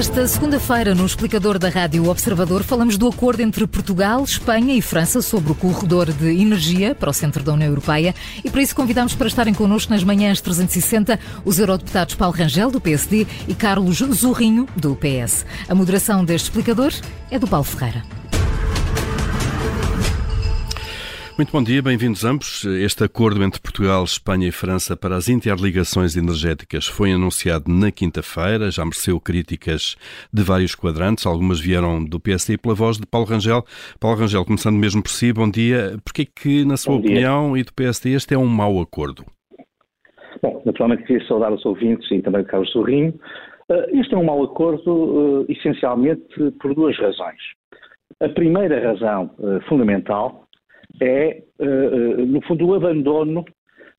Esta 0.00 0.26
segunda-feira, 0.26 0.94
no 0.94 1.04
explicador 1.04 1.58
da 1.58 1.68
Rádio 1.68 2.08
Observador, 2.08 2.62
falamos 2.62 2.96
do 2.96 3.06
acordo 3.06 3.42
entre 3.42 3.66
Portugal, 3.66 4.24
Espanha 4.24 4.74
e 4.74 4.80
França 4.80 5.20
sobre 5.20 5.52
o 5.52 5.54
corredor 5.54 6.10
de 6.10 6.40
energia 6.40 6.94
para 6.94 7.10
o 7.10 7.12
centro 7.12 7.44
da 7.44 7.52
União 7.52 7.68
Europeia 7.68 8.14
e 8.42 8.48
para 8.48 8.62
isso 8.62 8.74
convidamos 8.74 9.14
para 9.14 9.26
estarem 9.26 9.52
connosco 9.52 9.92
nas 9.92 10.02
manhãs 10.02 10.40
360 10.40 11.20
os 11.44 11.58
eurodeputados 11.58 12.14
Paulo 12.14 12.34
Rangel, 12.34 12.70
do 12.70 12.80
PSD, 12.80 13.26
e 13.46 13.54
Carlos 13.54 13.98
Zorrinho, 13.98 14.66
do 14.74 14.96
PS. 14.96 15.44
A 15.68 15.74
moderação 15.74 16.24
deste 16.24 16.46
explicador 16.46 16.94
é 17.30 17.38
do 17.38 17.46
Paulo 17.46 17.66
Ferreira. 17.66 18.02
Muito 21.40 21.52
bom 21.52 21.62
dia, 21.62 21.80
bem-vindos 21.80 22.22
ambos. 22.22 22.66
Este 22.66 23.02
acordo 23.02 23.42
entre 23.42 23.62
Portugal, 23.62 24.04
Espanha 24.04 24.46
e 24.46 24.52
França 24.52 24.94
para 24.94 25.16
as 25.16 25.26
interligações 25.26 26.14
energéticas 26.14 26.86
foi 26.86 27.12
anunciado 27.12 27.64
na 27.66 27.90
quinta-feira, 27.90 28.70
já 28.70 28.84
mereceu 28.84 29.18
críticas 29.18 29.96
de 30.30 30.42
vários 30.42 30.74
quadrantes, 30.74 31.24
algumas 31.24 31.58
vieram 31.58 32.04
do 32.04 32.20
PSD 32.20 32.58
pela 32.58 32.74
voz 32.74 32.98
de 32.98 33.06
Paulo 33.06 33.26
Rangel. 33.26 33.64
Paulo 33.98 34.18
Rangel, 34.18 34.44
começando 34.44 34.76
mesmo 34.76 35.02
por 35.02 35.08
si, 35.08 35.32
bom 35.32 35.50
dia. 35.50 35.96
Porquê 36.04 36.26
que, 36.26 36.62
na 36.66 36.76
sua 36.76 36.96
opinião 36.96 37.56
e 37.56 37.64
do 37.64 37.72
PSD, 37.72 38.10
este 38.10 38.34
é 38.34 38.38
um 38.38 38.46
mau 38.46 38.78
acordo? 38.78 39.24
Bom, 40.42 40.60
naturalmente 40.66 41.04
queria 41.04 41.26
saudar 41.26 41.50
os 41.54 41.64
ouvintes 41.64 42.06
e 42.10 42.20
também 42.20 42.42
o 42.42 42.44
Carlos 42.44 42.70
Sorrinho. 42.70 43.18
Eh, 43.70 43.86
este 43.94 44.14
é 44.14 44.18
um 44.18 44.24
mau 44.24 44.44
acordo, 44.44 45.46
eh, 45.48 45.52
essencialmente, 45.54 46.50
por 46.60 46.74
duas 46.74 46.98
razões. 46.98 47.40
A 48.20 48.28
primeira 48.28 48.78
razão 48.86 49.30
eh, 49.42 49.60
fundamental 49.70 50.49
é, 51.00 51.28
eh, 51.28 51.42
eh, 51.58 52.26
no 52.26 52.40
fundo, 52.42 52.66
o 52.66 52.74
abandono 52.74 53.44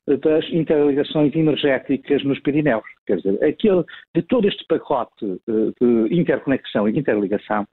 das 0.06 0.48
interligações 0.50 1.34
energéticas 1.34 2.24
nos 2.24 2.40
Pirineus. 2.40 2.84
Quer 3.06 3.16
dizer, 3.18 3.44
aquele, 3.44 3.84
de 4.14 4.22
todo 4.22 4.48
este 4.48 4.64
pacote 4.66 5.24
eh, 5.24 5.72
de 5.80 6.14
interconexão 6.14 6.88
e 6.88 6.92
de 6.92 7.00
interligação, 7.00 7.66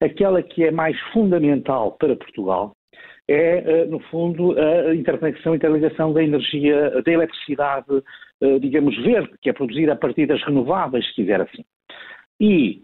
aquela 0.00 0.42
que 0.42 0.64
é 0.64 0.70
mais 0.70 0.98
fundamental 1.12 1.92
para 1.92 2.16
Portugal 2.16 2.72
é, 3.30 3.84
no 3.84 4.00
fundo, 4.00 4.58
a 4.58 4.94
interconexão 4.94 5.52
e 5.52 5.56
interligação 5.58 6.14
da 6.14 6.22
energia, 6.22 7.02
da 7.02 7.12
eletricidade, 7.12 8.02
digamos, 8.58 8.96
verde, 9.02 9.30
que 9.42 9.50
é 9.50 9.52
produzida 9.52 9.92
a 9.92 9.96
partir 9.96 10.24
das 10.24 10.42
renováveis, 10.44 11.06
se 11.08 11.14
quiser 11.16 11.42
assim. 11.42 11.62
E 12.40 12.80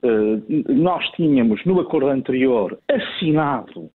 nós 0.68 1.02
tínhamos, 1.12 1.64
no 1.64 1.80
acordo 1.80 2.08
anterior, 2.08 2.78
assinado 2.90 3.88
eh, 3.88 3.93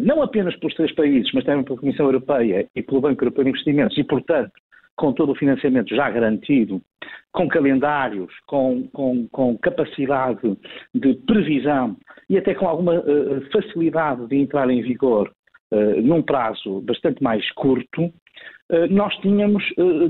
não 0.00 0.22
apenas 0.22 0.56
pelos 0.56 0.74
três 0.74 0.94
países, 0.94 1.30
mas 1.32 1.44
também 1.44 1.64
pela 1.64 1.78
Comissão 1.78 2.06
Europeia 2.06 2.66
e 2.74 2.82
pelo 2.82 3.00
Banco 3.00 3.22
Europeu 3.22 3.44
de 3.44 3.50
Investimentos, 3.50 3.96
e, 3.98 4.04
portanto, 4.04 4.52
com 4.96 5.12
todo 5.12 5.32
o 5.32 5.34
financiamento 5.34 5.94
já 5.94 6.10
garantido, 6.10 6.80
com 7.32 7.48
calendários, 7.48 8.32
com, 8.46 8.88
com, 8.92 9.28
com 9.28 9.56
capacidade 9.58 10.56
de 10.94 11.14
previsão 11.26 11.96
e 12.28 12.36
até 12.36 12.54
com 12.54 12.66
alguma 12.66 12.98
uh, 12.98 13.40
facilidade 13.52 14.26
de 14.26 14.36
entrar 14.36 14.68
em 14.70 14.82
vigor 14.82 15.32
num 16.02 16.22
prazo 16.22 16.80
bastante 16.80 17.22
mais 17.22 17.46
curto, 17.52 18.10
nós 18.90 19.14
tínhamos 19.16 19.62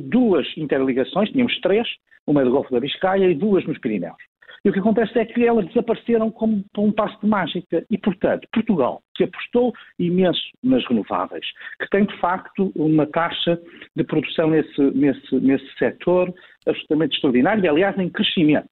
duas 0.03 0.47
interligações, 0.57 1.31
tínhamos 1.31 1.61
três, 1.61 1.87
uma 2.27 2.45
do 2.45 2.51
Golfo 2.51 2.73
da 2.73 2.81
Biscaia 2.81 3.29
e 3.29 3.35
duas 3.35 3.67
nos 3.67 3.79
Pirineus. 3.79 4.28
E 4.64 4.70
o 4.70 4.73
que 4.73 4.78
acontece 4.78 5.19
é 5.19 5.25
que 5.25 5.47
elas 5.47 5.67
desapareceram 5.67 6.31
como 6.31 6.64
por 6.73 6.83
um 6.83 6.92
passo 6.92 7.19
de 7.20 7.27
mágica. 7.27 7.84
E, 7.91 7.98
portanto, 7.98 8.47
Portugal, 8.53 9.03
que 9.14 9.25
apostou 9.25 9.73
imenso 9.98 10.41
nas 10.62 10.87
renováveis, 10.87 11.45
que 11.81 11.89
tem, 11.91 12.05
de 12.05 12.17
facto, 12.19 12.73
uma 12.75 13.06
taxa 13.06 13.61
de 13.95 14.05
produção 14.05 14.51
nesse, 14.51 14.81
nesse, 14.92 15.34
nesse 15.36 15.67
setor 15.79 16.33
absolutamente 16.67 17.14
extraordinária, 17.14 17.64
e, 17.64 17.69
aliás, 17.69 17.98
em 17.98 18.11
crescimento. 18.11 18.69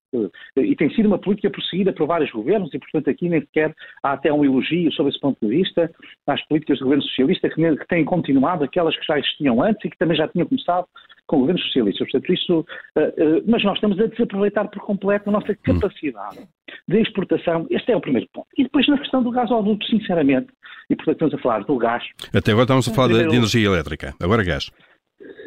E 0.57 0.77
tem 0.77 0.91
sido 0.95 1.07
uma 1.07 1.19
política 1.19 1.51
prosseguida 1.51 1.93
por 1.93 2.07
vários 2.07 2.31
governos, 2.31 2.73
e, 2.75 2.79
portanto, 2.79 3.09
aqui 3.09 3.29
nem 3.29 3.41
sequer 3.41 3.75
há 4.03 4.13
até 4.13 4.33
um 4.33 4.45
elogio 4.45 4.93
sobre 4.93 5.11
esse 5.11 5.21
ponto 5.21 5.39
de 5.41 5.49
vista 5.49 5.91
às 6.27 6.43
políticas 6.47 6.79
do 6.79 6.85
governo 6.85 7.05
socialista, 7.05 7.49
que, 7.49 7.77
que 7.77 7.89
têm 7.89 8.05
continuado 8.05 8.65
aquelas 8.65 8.97
que 8.97 9.07
já 9.07 9.19
existiam 9.19 9.63
antes 9.63 9.85
e 9.85 9.91
que 9.91 9.99
também 9.99 10.17
já 10.17 10.29
tinham 10.29 10.47
começado 10.47 10.87
com 11.27 11.41
governos 11.41 11.63
socialistas. 11.65 12.11
Portanto, 12.11 12.33
isso, 12.33 12.61
uh, 12.61 13.01
uh, 13.01 13.45
mas 13.47 13.65
nós 13.65 13.75
estamos 13.75 13.99
a 13.99 14.07
desaproveitar 14.07 14.69
por 14.69 14.83
completo 14.83 15.29
a 15.29 15.33
nossa 15.33 15.53
hum. 15.53 15.57
capacidade 15.63 16.47
de 16.89 17.01
exportação. 17.01 17.67
Este 17.71 17.93
é 17.93 17.97
o 17.97 18.01
primeiro 18.01 18.29
ponto. 18.33 18.49
E 18.57 18.65
depois 18.65 18.87
na 18.89 18.99
questão 18.99 19.23
do 19.23 19.31
gás 19.31 19.47
gasoduto, 19.47 19.87
sinceramente, 19.87 20.49
e 20.91 20.97
portanto 20.97 21.15
estamos 21.15 21.35
a 21.35 21.39
falar 21.39 21.65
do 21.65 21.77
gás. 21.77 22.05
Até 22.35 22.53
agora 22.53 22.65
estamos 22.65 22.89
a 22.89 22.95
falar 22.95 23.09
primeiro... 23.09 23.31
de 23.31 23.37
energia 23.37 23.67
elétrica, 23.67 24.15
agora 24.21 24.45
gás. 24.45 24.71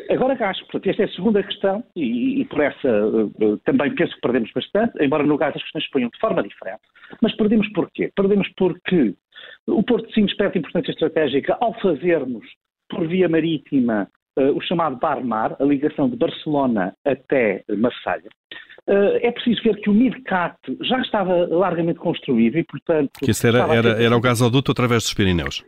Agora 0.09 0.33
gás, 0.35 0.59
portanto, 0.61 0.87
esta 0.87 1.03
é 1.03 1.05
a 1.05 1.11
segunda 1.11 1.43
questão 1.43 1.83
e, 1.95 2.41
e 2.41 2.45
por 2.45 2.61
essa 2.61 3.07
uh, 3.07 3.57
também 3.63 3.93
penso 3.93 4.15
que 4.15 4.21
perdemos 4.21 4.51
bastante, 4.53 5.03
embora 5.03 5.23
no 5.23 5.37
gás 5.37 5.55
as 5.55 5.61
questões 5.61 5.85
se 5.85 5.91
ponham 5.91 6.09
de 6.09 6.19
forma 6.19 6.41
diferente. 6.41 6.81
Mas 7.21 7.35
perdemos 7.35 7.69
porquê? 7.73 8.11
Perdemos 8.15 8.47
porque 8.57 9.13
o 9.67 9.83
Porto 9.83 10.07
de 10.07 10.13
Sines 10.13 10.35
perde 10.35 10.57
importância 10.57 10.91
estratégica 10.91 11.57
ao 11.61 11.79
fazermos 11.79 12.45
por 12.89 13.07
via 13.07 13.29
marítima 13.29 14.09
o 14.41 14.61
chamado 14.61 14.97
Bar-Mar, 14.97 15.55
a 15.59 15.63
ligação 15.63 16.09
de 16.09 16.15
Barcelona 16.15 16.93
até 17.05 17.63
Marselha. 17.77 18.29
Uh, 18.87 19.19
é 19.21 19.31
preciso 19.31 19.61
ver 19.61 19.79
que 19.81 19.89
o 19.89 19.93
MidCat 19.93 20.55
já 20.81 20.99
estava 21.01 21.47
largamente 21.47 21.99
construído 21.99 22.57
e, 22.57 22.63
portanto... 22.63 23.11
Que 23.19 23.31
isso 23.31 23.45
era, 23.45 23.59
era, 23.73 24.03
era 24.03 24.17
o 24.17 24.21
gasoduto 24.21 24.71
através 24.71 25.03
dos 25.03 25.13
Pirineus 25.13 25.63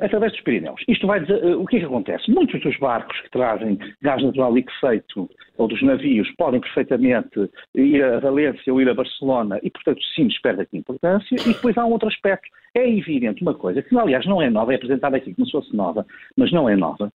através 0.00 0.32
dos 0.32 0.40
Pirineus. 0.42 0.80
Isto 0.86 1.06
vai 1.06 1.20
dizer, 1.20 1.44
uh, 1.44 1.60
o 1.60 1.66
que 1.66 1.76
é 1.76 1.80
que 1.80 1.86
acontece? 1.86 2.30
Muitos 2.30 2.60
dos 2.62 2.76
barcos 2.78 3.18
que 3.20 3.30
trazem 3.30 3.78
gás 4.02 4.22
natural 4.22 4.54
liquefeito 4.54 5.28
ou 5.56 5.68
dos 5.68 5.82
navios 5.82 6.30
podem 6.36 6.60
perfeitamente 6.60 7.50
ir 7.74 8.02
a 8.02 8.20
Valência 8.20 8.72
ou 8.72 8.80
ir 8.80 8.88
a 8.88 8.94
Barcelona 8.94 9.58
e, 9.62 9.70
portanto, 9.70 10.00
sim, 10.14 10.28
perde 10.42 10.62
aqui 10.62 10.78
importância. 10.78 11.34
E 11.34 11.52
depois 11.52 11.76
há 11.76 11.84
um 11.84 11.90
outro 11.90 12.08
aspecto. 12.08 12.48
É 12.74 12.88
evidente 12.88 13.42
uma 13.42 13.54
coisa 13.54 13.82
que, 13.82 13.96
aliás, 13.98 14.24
não 14.26 14.40
é 14.40 14.48
nova, 14.48 14.72
é 14.72 14.76
apresentada 14.76 15.16
aqui 15.16 15.34
como 15.34 15.46
se 15.46 15.52
fosse 15.52 15.74
nova, 15.74 16.06
mas 16.36 16.52
não 16.52 16.68
é 16.68 16.76
nova, 16.76 17.12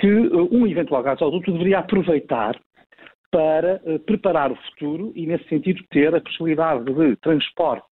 que 0.00 0.10
uh, 0.10 0.48
um 0.52 0.66
eventual 0.66 1.02
gasoduto 1.02 1.52
deveria 1.52 1.80
aproveitar 1.80 2.58
para 3.30 3.80
uh, 3.84 3.98
preparar 4.00 4.50
o 4.50 4.56
futuro 4.56 5.12
e, 5.14 5.26
nesse 5.26 5.48
sentido, 5.48 5.82
ter 5.90 6.14
a 6.14 6.20
possibilidade 6.20 6.84
de 6.84 7.16
transporte 7.16 7.84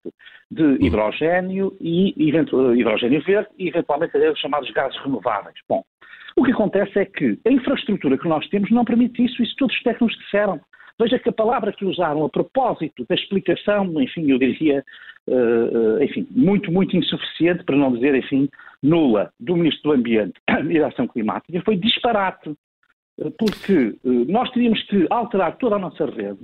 de 0.50 0.62
uhum. 0.62 0.78
hidrogênio 0.80 1.76
e 1.80 2.14
hidrogênio 2.16 3.22
verde 3.22 3.48
e, 3.58 3.68
eventualmente, 3.68 4.16
os 4.16 4.38
chamados 4.38 4.70
gases 4.70 4.98
renováveis. 5.02 5.56
Bom, 5.68 5.82
o 6.36 6.44
que 6.44 6.52
acontece 6.52 6.98
é 6.98 7.04
que 7.04 7.38
a 7.46 7.50
infraestrutura 7.50 8.18
que 8.18 8.28
nós 8.28 8.46
temos 8.48 8.70
não 8.70 8.84
permite 8.84 9.24
isso, 9.24 9.42
isso 9.42 9.56
todos 9.56 9.74
os 9.74 9.82
técnicos 9.82 10.16
disseram. 10.18 10.60
Veja 10.98 11.18
que 11.18 11.28
a 11.28 11.32
palavra 11.32 11.72
que 11.72 11.84
usaram 11.84 12.24
a 12.24 12.28
propósito 12.28 13.04
da 13.08 13.14
explicação, 13.14 14.00
enfim, 14.00 14.30
eu 14.30 14.38
diria, 14.38 14.84
enfim, 16.00 16.26
muito, 16.30 16.70
muito 16.70 16.96
insuficiente, 16.96 17.64
para 17.64 17.76
não 17.76 17.92
dizer, 17.92 18.14
enfim, 18.14 18.48
nula, 18.82 19.30
do 19.38 19.56
Ministro 19.56 19.90
do 19.90 19.96
Ambiente 19.96 20.34
e 20.70 20.78
da 20.78 20.88
Ação 20.88 21.06
Climática, 21.08 21.62
foi 21.64 21.76
disparate. 21.76 22.54
Porque 23.38 23.96
nós 24.04 24.50
teríamos 24.50 24.82
que 24.84 25.06
alterar 25.10 25.56
toda 25.56 25.76
a 25.76 25.78
nossa 25.78 26.04
rede 26.06 26.38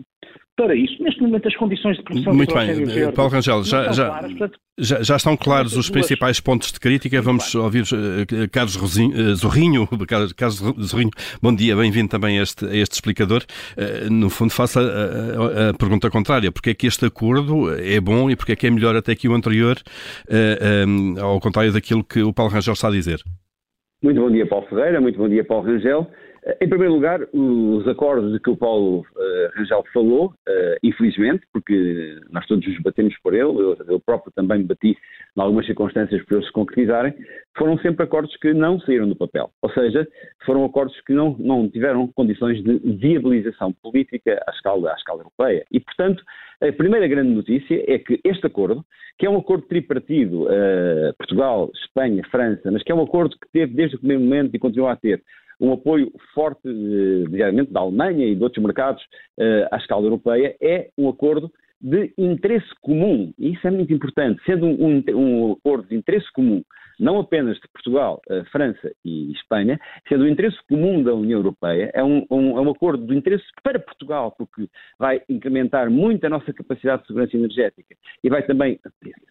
para 0.56 0.74
isso. 0.74 1.02
Neste 1.02 1.20
momento, 1.20 1.48
as 1.48 1.56
condições 1.56 1.96
de 1.96 2.02
produção 2.02 2.34
Muito 2.34 2.54
bem, 2.54 2.84
verde 2.84 3.12
Paulo 3.12 3.30
Rangel, 3.30 3.64
já, 3.64 3.90
já, 3.92 4.06
claras, 4.06 4.30
portanto, 4.30 4.58
já, 4.78 5.02
já, 5.02 5.16
estão 5.16 5.36
claros 5.36 5.76
os 5.76 5.88
principais 5.90 6.40
pontos 6.40 6.72
de 6.72 6.78
crítica. 6.78 7.20
Vamos 7.22 7.54
ouvir 7.54 7.82
uh, 7.82 8.50
Carlos 8.50 8.76
Rosinho, 8.76 9.14
uh, 9.14 9.34
Zorrinho. 9.34 9.88
Carlos 10.36 10.56
Zorrinho, 10.80 11.10
bom 11.42 11.54
dia, 11.54 11.74
bem-vindo 11.74 12.08
também 12.08 12.38
a 12.38 12.42
este, 12.42 12.66
a 12.66 12.74
este 12.74 12.92
explicador. 12.92 13.42
Uh, 13.76 14.12
no 14.12 14.28
fundo, 14.28 14.52
faça 14.52 14.80
a, 14.80 14.84
a, 14.84 15.70
a, 15.70 15.74
pergunta 15.74 16.10
contrária: 16.10 16.52
porque 16.52 16.70
é 16.70 16.74
que 16.74 16.86
este 16.86 17.06
acordo 17.06 17.74
é 17.78 18.00
bom 18.00 18.30
e 18.30 18.36
porque 18.36 18.52
é 18.52 18.56
que 18.56 18.66
é 18.66 18.70
melhor 18.70 18.94
até 18.94 19.14
que 19.14 19.28
o 19.28 19.34
anterior, 19.34 19.76
um, 20.86 21.20
ao 21.20 21.40
contrário 21.40 21.72
daquilo 21.72 22.04
que 22.04 22.22
o 22.22 22.32
Paulo 22.32 22.52
Rangel 22.52 22.74
está 22.74 22.88
a 22.88 22.92
dizer? 22.92 23.20
Muito 24.02 24.20
bom 24.20 24.30
dia, 24.30 24.46
Paulo 24.46 24.66
Ferreira, 24.68 25.00
muito 25.00 25.16
bom 25.16 25.28
dia, 25.28 25.44
Paulo 25.44 25.64
Rangel. 25.64 26.10
Em 26.60 26.68
primeiro 26.68 26.94
lugar, 26.94 27.20
os 27.32 27.86
acordos 27.86 28.32
de 28.32 28.40
que 28.40 28.50
o 28.50 28.56
Paulo 28.56 29.06
uh, 29.14 29.56
Rangel 29.56 29.84
falou, 29.92 30.26
uh, 30.26 30.76
infelizmente, 30.82 31.46
porque 31.52 32.18
nós 32.32 32.44
todos 32.46 32.66
nos 32.66 32.82
batemos 32.82 33.16
por 33.22 33.32
ele, 33.32 33.44
eu, 33.44 33.76
eu 33.86 34.00
próprio 34.00 34.32
também 34.34 34.58
me 34.58 34.64
bati 34.64 34.88
em 34.90 35.40
algumas 35.40 35.66
circunstâncias 35.66 36.24
para 36.24 36.36
eles 36.36 36.48
se 36.48 36.52
concretizarem, 36.52 37.14
foram 37.56 37.78
sempre 37.78 38.02
acordos 38.02 38.36
que 38.38 38.52
não 38.52 38.80
saíram 38.80 39.08
do 39.08 39.14
papel. 39.14 39.50
Ou 39.62 39.70
seja, 39.70 40.06
foram 40.44 40.64
acordos 40.64 41.00
que 41.02 41.12
não, 41.12 41.36
não 41.38 41.68
tiveram 41.68 42.08
condições 42.08 42.60
de 42.64 42.76
viabilização 42.96 43.72
política 43.74 44.42
à 44.44 44.50
escala, 44.50 44.90
à 44.90 44.94
escala 44.94 45.20
europeia. 45.20 45.64
E, 45.70 45.78
portanto, 45.78 46.24
a 46.60 46.72
primeira 46.72 47.06
grande 47.06 47.30
notícia 47.30 47.84
é 47.86 48.00
que 48.00 48.20
este 48.24 48.44
acordo, 48.48 48.84
que 49.16 49.26
é 49.26 49.30
um 49.30 49.38
acordo 49.38 49.64
tripartido, 49.68 50.46
uh, 50.46 51.14
Portugal, 51.18 51.70
Espanha, 51.72 52.24
França, 52.32 52.68
mas 52.72 52.82
que 52.82 52.90
é 52.90 52.94
um 52.94 53.02
acordo 53.02 53.36
que 53.38 53.48
teve 53.52 53.74
desde 53.74 53.94
o 53.94 53.98
primeiro 54.00 54.24
momento 54.24 54.56
e 54.56 54.58
continua 54.58 54.90
a 54.90 54.96
ter 54.96 55.22
um 55.60 55.72
apoio 55.72 56.12
forte, 56.34 56.68
eh, 56.68 57.28
diariamente, 57.30 57.72
da 57.72 57.80
Alemanha 57.80 58.26
e 58.26 58.34
de 58.34 58.42
outros 58.42 58.62
mercados 58.62 59.02
eh, 59.38 59.68
à 59.70 59.76
escala 59.76 60.04
europeia, 60.04 60.56
é 60.60 60.90
um 60.98 61.08
acordo 61.08 61.50
de 61.80 62.12
interesse 62.16 62.68
comum, 62.80 63.34
e 63.36 63.52
isso 63.52 63.66
é 63.66 63.70
muito 63.70 63.92
importante, 63.92 64.40
sendo 64.46 64.66
um, 64.66 65.02
um, 65.08 65.52
acordo 65.52 65.88
de 65.88 65.96
interesse 65.96 66.30
comum, 66.32 66.62
não 66.98 67.18
apenas 67.18 67.56
de 67.56 67.68
Portugal, 67.72 68.20
eh, 68.30 68.44
França 68.52 68.92
e 69.04 69.32
Espanha, 69.32 69.80
sendo 70.08 70.22
um 70.22 70.28
interesse 70.28 70.56
comum 70.68 71.02
da 71.02 71.12
União 71.12 71.40
Europeia, 71.40 71.90
é 71.92 72.04
um, 72.04 72.24
um, 72.30 72.56
é 72.56 72.60
um 72.60 72.70
acordo 72.70 73.04
de 73.04 73.16
interesse 73.16 73.44
para 73.64 73.80
Portugal, 73.80 74.32
porque 74.38 74.68
vai 74.96 75.20
incrementar 75.28 75.90
muito 75.90 76.24
a 76.24 76.30
nossa 76.30 76.52
capacidade 76.52 77.02
de 77.02 77.08
segurança 77.08 77.36
energética 77.36 77.96
e 78.22 78.30
vai 78.30 78.44
também 78.44 78.78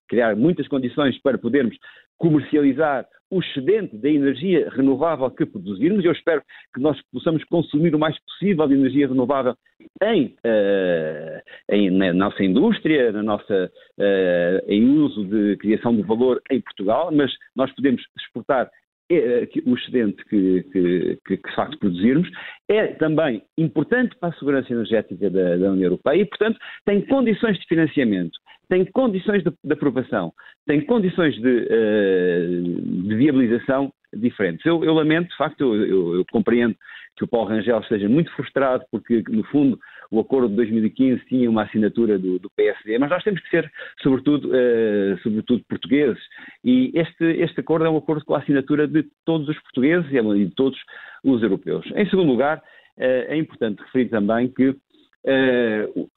criar 0.10 0.36
muitas 0.36 0.68
condições 0.68 1.18
para 1.22 1.38
podermos 1.38 1.78
comercializar 2.18 3.08
o 3.31 3.39
excedente 3.39 3.98
da 3.98 4.10
energia 4.10 4.69
renovável 4.69 5.31
que 5.31 5.45
produzirmos. 5.45 6.04
Eu 6.04 6.12
espero 6.12 6.44
que 6.74 6.81
nós 6.81 7.00
possamos 7.12 7.44
consumir 7.45 7.95
o 7.95 8.00
mais 8.00 8.18
possível 8.25 8.68
de 8.68 8.75
energia 8.75 9.07
renovável 9.07 9.56
em, 10.04 10.36
uh, 10.45 11.42
em 11.69 11.89
na 11.89 12.13
nossa 12.13 12.44
indústria, 12.44 13.12
na 13.12 13.24
nossa, 13.24 13.72
uh, 13.98 14.72
em 14.72 14.98
uso 14.98 15.25
de 15.25 15.57
criação 15.57 15.95
de 15.95 16.01
valor 16.04 16.42
em 16.51 16.60
Portugal, 16.62 17.10
mas 17.12 17.31
nós 17.56 17.74
podemos 17.74 18.04
exportar 18.19 18.69
eh, 19.12 19.45
o 19.66 19.75
excedente 19.75 20.24
que, 20.30 20.63
que, 20.72 21.18
que, 21.25 21.38
que, 21.38 21.50
de 21.50 21.56
facto 21.56 21.77
produzirmos, 21.80 22.30
é 22.69 22.88
também 22.94 23.44
importante 23.57 24.16
para 24.18 24.30
a 24.30 24.39
segurança 24.39 24.72
energética 24.72 25.30
da, 25.30 25.57
da 25.57 25.72
União 25.72 25.88
Europeia 25.88 26.22
e, 26.22 26.25
portanto, 26.25 26.57
tem 26.86 27.01
condições 27.01 27.60
de 27.60 27.68
financiamento, 27.68 28.39
tem 28.72 28.86
condições 28.86 29.44
de, 29.44 29.52
de 29.62 29.74
aprovação, 29.74 30.32
tem 30.66 30.80
condições 30.86 31.36
de, 31.36 31.68
uh, 31.68 33.08
de 33.10 33.16
viabilização 33.16 33.92
diferentes. 34.14 34.66
Eu, 34.66 34.82
eu, 34.86 34.94
lamento, 34.94 35.28
de 35.28 35.36
facto, 35.36 35.60
eu, 35.60 35.76
eu, 35.76 36.16
eu, 36.16 36.26
compreendo 36.32 36.74
que 37.18 37.26
o 37.26 37.28
Paulo 37.28 37.50
Rangel 37.50 37.82
esteja 37.82 38.08
muito 38.08 38.32
frustrado 38.32 38.86
porque, 38.90 39.24
no 39.28 39.44
fundo, 39.44 39.78
o 40.10 40.22
acordo 40.22 40.48
de 40.48 40.56
2015 40.56 41.26
tinha 41.26 41.50
uma 41.50 41.64
assinatura 41.64 42.18
do, 42.18 42.40
do 42.40 42.50
PSD, 42.56 42.98
mas 42.98 43.10
nós 43.10 43.22
temos 43.24 43.42
que 43.42 43.50
ser, 43.50 43.70
sobretudo, 44.02 44.48
uh, 44.48 45.18
sobretudo 45.22 45.66
portugueses. 45.68 46.24
E 46.64 46.94
este, 46.96 47.26
este 47.26 47.60
acordo 47.60 47.86
é 47.86 47.90
um 47.90 47.98
acordo 47.98 48.24
com 48.24 48.36
a 48.36 48.40
assinatura 48.40 48.88
de 48.88 49.06
todos 49.26 49.50
os 49.50 49.60
portugueses 49.64 50.10
e 50.10 50.46
de 50.46 50.56
todos 50.56 50.80
os 51.26 51.44
europeus. 51.44 51.86
Em 51.94 52.10
segundo 52.10 52.30
lugar, 52.30 52.60
uh, 52.60 52.62
é 53.02 53.36
importante 53.36 53.84
referir 53.84 54.08
também 54.08 54.48
que 54.48 54.74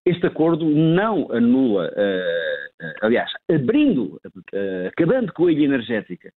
este 0.07 0.27
acordo 0.27 0.65
não 0.65 1.31
anula, 1.31 1.89
uh, 1.89 2.85
uh, 2.85 2.93
aliás, 3.03 3.31
abrindo, 3.51 4.19
acabando 4.89 5.33
com 5.33 5.47
a 5.47 5.53
ilha 5.53 5.65
energética 5.65 6.33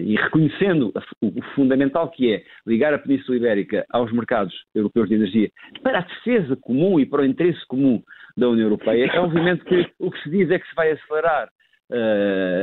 e 0.00 0.16
reconhecendo 0.16 0.92
o, 1.22 1.42
fundamental 1.54 2.10
que 2.10 2.34
é 2.34 2.42
ligar 2.66 2.92
a 2.92 2.98
Península 2.98 3.36
Ibérica 3.36 3.84
aos 3.90 4.12
mercados 4.12 4.54
europeus 4.74 5.08
de 5.08 5.14
energia 5.14 5.50
para 5.82 6.00
a 6.00 6.02
defesa 6.02 6.56
comum 6.56 6.98
e 6.98 7.06
para 7.06 7.22
o 7.22 7.26
interesse 7.26 7.64
comum 7.68 8.02
da 8.36 8.48
União 8.48 8.66
Europeia, 8.66 9.10
é 9.12 9.20
obviamente 9.20 9.64
que 9.64 9.90
o 9.98 10.10
que 10.10 10.22
se 10.22 10.30
diz 10.30 10.50
é 10.50 10.58
que 10.58 10.68
se 10.68 10.74
vai 10.74 10.92
acelerar 10.92 11.48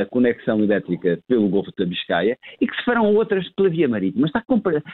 a 0.01 0.05
conexão 0.05 0.63
elétrica 0.63 1.19
pelo 1.27 1.49
Golfo 1.49 1.71
da 1.77 1.85
Biscaia 1.85 2.37
e 2.61 2.67
que 2.67 2.75
se 2.75 2.85
farão 2.85 3.15
outras 3.15 3.47
pela 3.53 3.69
via 3.69 3.87
marítima. 3.87 4.27
Está, 4.27 4.43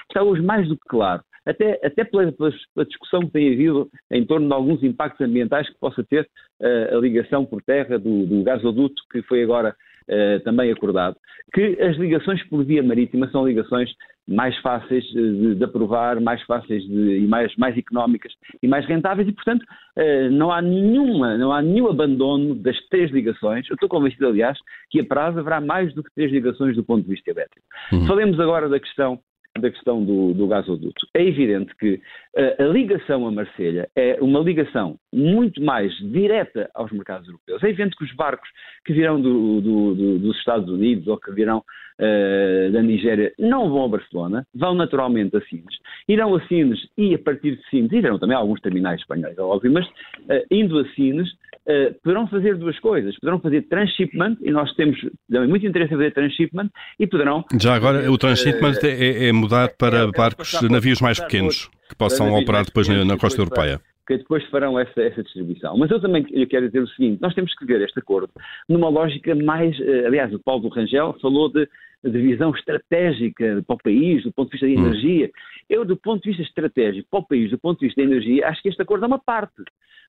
está 0.07 0.23
hoje 0.23 0.41
mais 0.41 0.67
do 0.67 0.75
que 0.75 0.87
claro 0.87 1.21
até, 1.45 1.79
até 1.83 2.03
pela, 2.03 2.31
pela, 2.31 2.85
discussão 2.85 3.21
que 3.21 3.31
tem 3.31 3.53
havido 3.53 3.89
em 4.11 4.25
torno 4.25 4.47
de 4.47 4.53
alguns 4.53 4.83
impactos 4.83 5.25
ambientais 5.25 5.67
que 5.69 5.79
possa 5.79 6.03
ter 6.03 6.27
uh, 6.61 6.97
a 6.97 6.99
ligação 6.99 7.45
por 7.45 7.61
terra 7.63 7.97
do, 7.97 8.25
do 8.25 8.43
gasoduto 8.43 9.01
que 9.11 9.21
foi 9.23 9.43
agora 9.43 9.75
uh, 10.09 10.39
também 10.43 10.71
acordado, 10.71 11.15
que 11.53 11.77
as 11.81 11.97
ligações 11.97 12.43
por 12.47 12.63
via 12.63 12.83
marítima 12.83 13.29
são 13.31 13.47
ligações 13.47 13.89
mais 14.27 14.55
fáceis 14.59 15.03
de, 15.05 15.55
de 15.55 15.63
aprovar, 15.63 16.21
mais 16.21 16.41
fáceis 16.43 16.83
de, 16.83 17.17
e 17.17 17.27
mais, 17.27 17.53
mais 17.57 17.75
económicas 17.75 18.31
e 18.61 18.67
mais 18.67 18.85
rentáveis 18.85 19.27
e, 19.27 19.31
portanto, 19.31 19.63
uh, 19.63 20.29
não 20.31 20.51
há 20.51 20.61
nenhuma, 20.61 21.37
não 21.37 21.51
há 21.51 21.61
nenhum 21.61 21.89
abandono 21.89 22.55
das 22.55 22.77
três 22.89 23.11
ligações. 23.11 23.67
Eu 23.67 23.73
estou 23.73 23.89
convencido, 23.89 24.27
aliás, 24.27 24.57
que 24.89 24.99
a 24.99 25.05
prazo 25.05 25.39
haverá 25.39 25.59
mais 25.59 25.93
do 25.95 26.03
que 26.03 26.13
três 26.13 26.31
ligações 26.31 26.75
do 26.75 26.83
ponto 26.83 27.03
de 27.03 27.09
vista 27.09 27.31
elétrico. 27.31 27.65
Uhum. 27.91 28.05
Falemos 28.05 28.39
agora 28.39 28.69
da 28.69 28.79
questão 28.79 29.19
da 29.59 29.69
questão 29.69 30.03
do, 30.03 30.33
do 30.33 30.47
gasoduto. 30.47 31.05
É 31.13 31.23
evidente 31.23 31.75
que 31.77 31.95
uh, 31.95 32.63
a 32.63 32.65
ligação 32.67 33.27
a 33.27 33.31
Marselha 33.31 33.89
é 33.95 34.17
uma 34.21 34.39
ligação 34.39 34.97
muito 35.13 35.61
mais 35.61 35.93
direta 35.97 36.69
aos 36.73 36.91
mercados 36.91 37.27
europeus. 37.27 37.61
É 37.63 37.67
evidente 37.67 37.95
que 37.97 38.05
os 38.05 38.13
barcos 38.15 38.49
que 38.85 38.93
virão 38.93 39.21
do, 39.21 39.61
do, 39.61 40.19
dos 40.19 40.37
Estados 40.37 40.69
Unidos 40.69 41.05
ou 41.07 41.17
que 41.17 41.31
virão 41.31 41.59
uh, 41.59 42.71
da 42.71 42.81
Nigéria 42.81 43.33
não 43.37 43.69
vão 43.69 43.85
a 43.85 43.89
Barcelona, 43.89 44.47
vão 44.55 44.73
naturalmente 44.73 45.35
a 45.35 45.41
Sines. 45.41 45.75
Irão 46.07 46.33
a 46.33 46.41
Sines 46.47 46.79
e 46.97 47.13
a 47.13 47.19
partir 47.19 47.57
de 47.57 47.69
Sines, 47.69 47.91
irão 47.91 48.17
também 48.17 48.37
a 48.37 48.39
alguns 48.39 48.61
terminais 48.61 49.01
espanhóis, 49.01 49.37
é 49.37 49.41
óbvio, 49.41 49.71
mas 49.71 49.85
uh, 49.85 50.45
indo 50.49 50.79
a 50.79 50.85
Sines, 50.93 51.29
uh, 51.67 51.93
poderão 52.03 52.27
fazer 52.27 52.57
duas 52.57 52.79
coisas. 52.79 53.17
Poderão 53.19 53.39
fazer 53.39 53.63
transshipment, 53.63 54.37
e 54.41 54.51
nós 54.51 54.73
temos 54.75 54.99
muito 55.29 55.65
interesse 55.65 55.93
em 55.93 55.97
fazer 55.97 56.13
transshipment, 56.13 56.69
e 56.99 57.07
poderão... 57.07 57.43
Já 57.59 57.75
agora, 57.75 58.11
o 58.11 58.17
transshipment 58.17 58.79
é, 58.83 59.27
é 59.27 59.31
mudar 59.31 59.69
para 59.77 59.99
é, 59.99 60.07
barcos, 60.07 60.61
navios 60.69 61.01
mais 61.01 61.19
pequenos, 61.19 61.69
que 61.89 61.95
possam 61.95 62.33
operar 62.33 62.65
depois 62.65 62.87
na, 62.87 63.03
na 63.05 63.17
costa 63.17 63.41
europeia 63.41 63.79
que 64.07 64.17
depois 64.17 64.43
farão 64.49 64.77
essa, 64.77 64.99
essa, 64.99 65.23
distribuição. 65.23 65.77
Mas 65.77 65.89
eu 65.89 66.01
também 66.01 66.25
eu 66.31 66.45
quero 66.45 66.65
dizer 66.65 66.81
o 66.81 66.87
seguinte: 66.87 67.21
nós 67.21 67.33
temos 67.33 67.53
que 67.55 67.63
ver 67.65 67.81
este 67.81 67.97
acordo 67.97 68.29
numa 68.67 68.89
lógica 68.89 69.33
mais. 69.35 69.77
Aliás, 70.05 70.33
o 70.33 70.39
Paulo 70.39 70.67
Rangel 70.67 71.15
falou 71.21 71.49
de 71.49 71.65
de 72.03 72.19
visão 72.19 72.51
estratégica 72.51 73.63
para 73.65 73.75
o 73.75 73.77
país, 73.77 74.23
do 74.23 74.31
ponto 74.31 74.49
de 74.49 74.57
vista 74.57 74.81
da 74.81 74.89
hum. 74.89 75.29
Eu, 75.69 75.85
do 75.85 75.97
ponto 75.97 76.23
de 76.23 76.29
vista 76.29 76.43
estratégico 76.43 77.07
para 77.09 77.19
o 77.19 77.27
país, 77.27 77.49
do 77.49 77.59
ponto 77.59 77.79
de 77.79 77.87
vista 77.87 78.01
da 78.01 78.07
energia, 78.07 78.47
acho 78.47 78.61
que 78.61 78.69
este 78.69 78.81
acordo 78.81 79.05
é 79.05 79.07
uma 79.07 79.19
parte. 79.19 79.63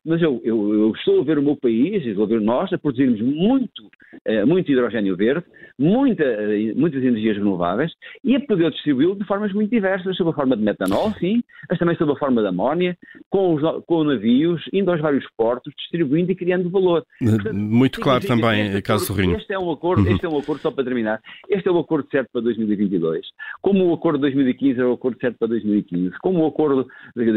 Mas 0.05 0.21
eu, 0.21 0.41
eu, 0.45 0.75
eu 0.75 0.93
estou 0.97 1.21
a 1.21 1.25
ver 1.25 1.39
o 1.39 1.43
meu 1.43 1.57
país, 1.57 2.05
estou 2.05 2.25
a 2.25 2.27
ver 2.29 2.41
nós, 2.41 2.73
a 2.73 2.79
produzirmos 2.79 3.21
muito, 3.21 3.85
uh, 4.29 4.47
muito 4.47 4.71
hidrogênio 4.71 5.17
verde, 5.17 5.45
muita, 5.79 6.25
uh, 6.25 6.79
muitas 6.79 7.03
energias 7.05 7.37
renováveis 7.37 7.93
e 8.25 8.35
a 8.35 8.41
poder 8.41 8.73
distribuí-lo 8.73 9.15
de 9.15 9.25
formas 9.25 9.53
muito 9.53 9.71
diversas, 9.71 10.17
sob 10.17 10.31
a 10.31 10.33
forma 10.33 10.57
de 10.57 10.63
metanol, 10.63 11.13
sim, 11.21 11.41
mas 11.71 11.79
também 11.79 11.97
sob 11.97 12.13
a 12.13 12.17
forma 12.17 12.43
de 12.43 12.49
amónia, 12.49 12.99
com, 13.31 13.55
os, 13.55 13.85
com 13.87 14.03
navios, 14.03 14.61
indo 14.73 14.91
aos 14.91 15.01
vários 15.01 15.25
portos, 15.37 15.73
distribuindo 15.79 16.33
e 16.33 16.35
criando 16.35 16.69
valor. 16.69 17.05
Portanto, 17.21 17.55
muito 17.55 18.01
claro 18.01 18.27
também, 18.27 18.83
caso 18.83 19.05
Sorrinho. 19.05 19.37
Este 19.37 19.53
é 19.53 19.59
um 19.59 19.71
acordo, 19.71 20.03
uhum. 20.03 20.15
este 20.15 20.27
é 20.27 20.29
um 20.29 20.39
acordo, 20.39 20.63
só 20.63 20.73
para 20.73 20.83
terminar, 20.83 21.21
este 21.49 21.69
é 21.69 21.73
um 21.73 21.79
acordo 21.79 22.09
certo 22.11 22.29
para 22.33 22.43
2022, 22.43 23.25
como 23.61 23.89
o 23.89 23.95
acordo 23.95 24.19
de 24.19 24.23
2015 24.23 24.81
era 24.81 24.91
o 24.91 24.95
acordo 24.95 25.21
certo 25.21 25.39
para 25.39 25.49
2015, 25.53 26.19
como 26.19 26.43
o 26.43 26.47
acordo, 26.47 26.87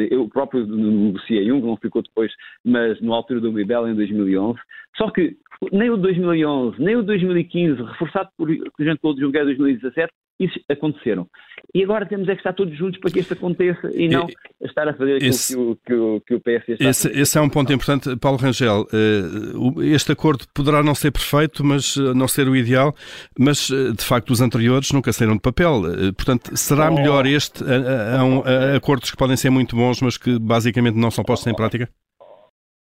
eu 0.10 0.28
próprio 0.30 0.66
negociei 0.66 1.52
um 1.52 1.62
que 1.62 1.68
não 1.68 1.78
ficou 1.78 2.02
depois, 2.02 2.32
mas 2.64 3.00
no 3.02 3.14
altura 3.14 3.40
do 3.40 3.52
Mibel 3.52 3.88
em 3.88 3.96
2011, 3.96 4.60
só 4.98 5.10
que 5.12 5.38
nem 5.72 5.90
o 5.90 5.98
2011, 5.98 6.82
nem 6.82 6.96
o 6.96 7.04
2015, 7.04 7.82
reforçado 7.82 8.30
por 8.38 8.50
gente 8.50 9.00
Claude 9.00 9.22
Junqueira 9.22 9.46
2017, 9.46 10.12
isso 10.40 10.60
aconteceram. 10.70 11.28
E 11.74 11.84
agora 11.84 12.06
temos 12.06 12.28
é 12.28 12.34
que 12.34 12.40
estar 12.40 12.54
todos 12.54 12.78
juntos 12.78 13.00
para 13.00 13.12
que 13.12 13.20
isso 13.20 13.34
aconteça 13.34 13.90
e 13.94 14.08
não 14.08 14.28
e, 14.28 14.66
estar 14.66 14.88
a 14.88 14.94
fazer 14.94 15.16
aquilo 15.16 15.30
esse, 15.30 15.56
que, 15.56 15.62
o, 15.62 15.76
que, 15.76 15.94
o, 15.94 16.22
que 16.22 16.36
o 16.36 16.40
PS 16.40 16.70
está 16.70 16.90
esse, 16.90 17.08
a 17.08 17.10
fazer. 17.10 17.22
Esse 17.22 17.38
é 17.38 17.42
um 17.42 17.50
ponto 17.50 17.72
importante. 17.72 18.16
Paulo 18.18 18.38
Rangel, 18.38 18.86
eh, 18.94 19.94
este 19.94 20.12
acordo 20.12 20.46
poderá 20.54 20.84
não 20.84 20.94
ser 20.94 21.12
perfeito, 21.12 21.64
mas 21.64 21.98
eh, 21.98 22.14
não 22.14 22.28
ser 22.28 22.48
o 22.48 22.56
ideal, 22.56 22.94
mas 23.40 23.70
eh, 23.72 23.92
de 23.94 24.04
facto 24.04 24.32
os 24.32 24.42
anteriores 24.42 24.92
nunca 24.92 25.12
saíram 25.14 25.36
de 25.36 25.42
papel. 25.42 25.82
Portanto, 26.16 26.56
será 26.56 26.90
oh. 26.90 26.96
melhor 26.96 27.26
este 27.26 27.64
a, 27.64 28.22
a, 28.22 28.74
a, 28.74 28.76
acordos 28.76 29.12
que 29.12 29.18
podem 29.18 29.38
ser 29.38 29.50
muito 29.50 29.76
bons, 29.76 30.02
mas 30.02 30.18
que 30.18 30.38
basicamente 30.38 30.96
não 30.96 31.12
são 31.12 31.24
postos 31.24 31.52
em 31.52 31.56
prática? 31.56 31.90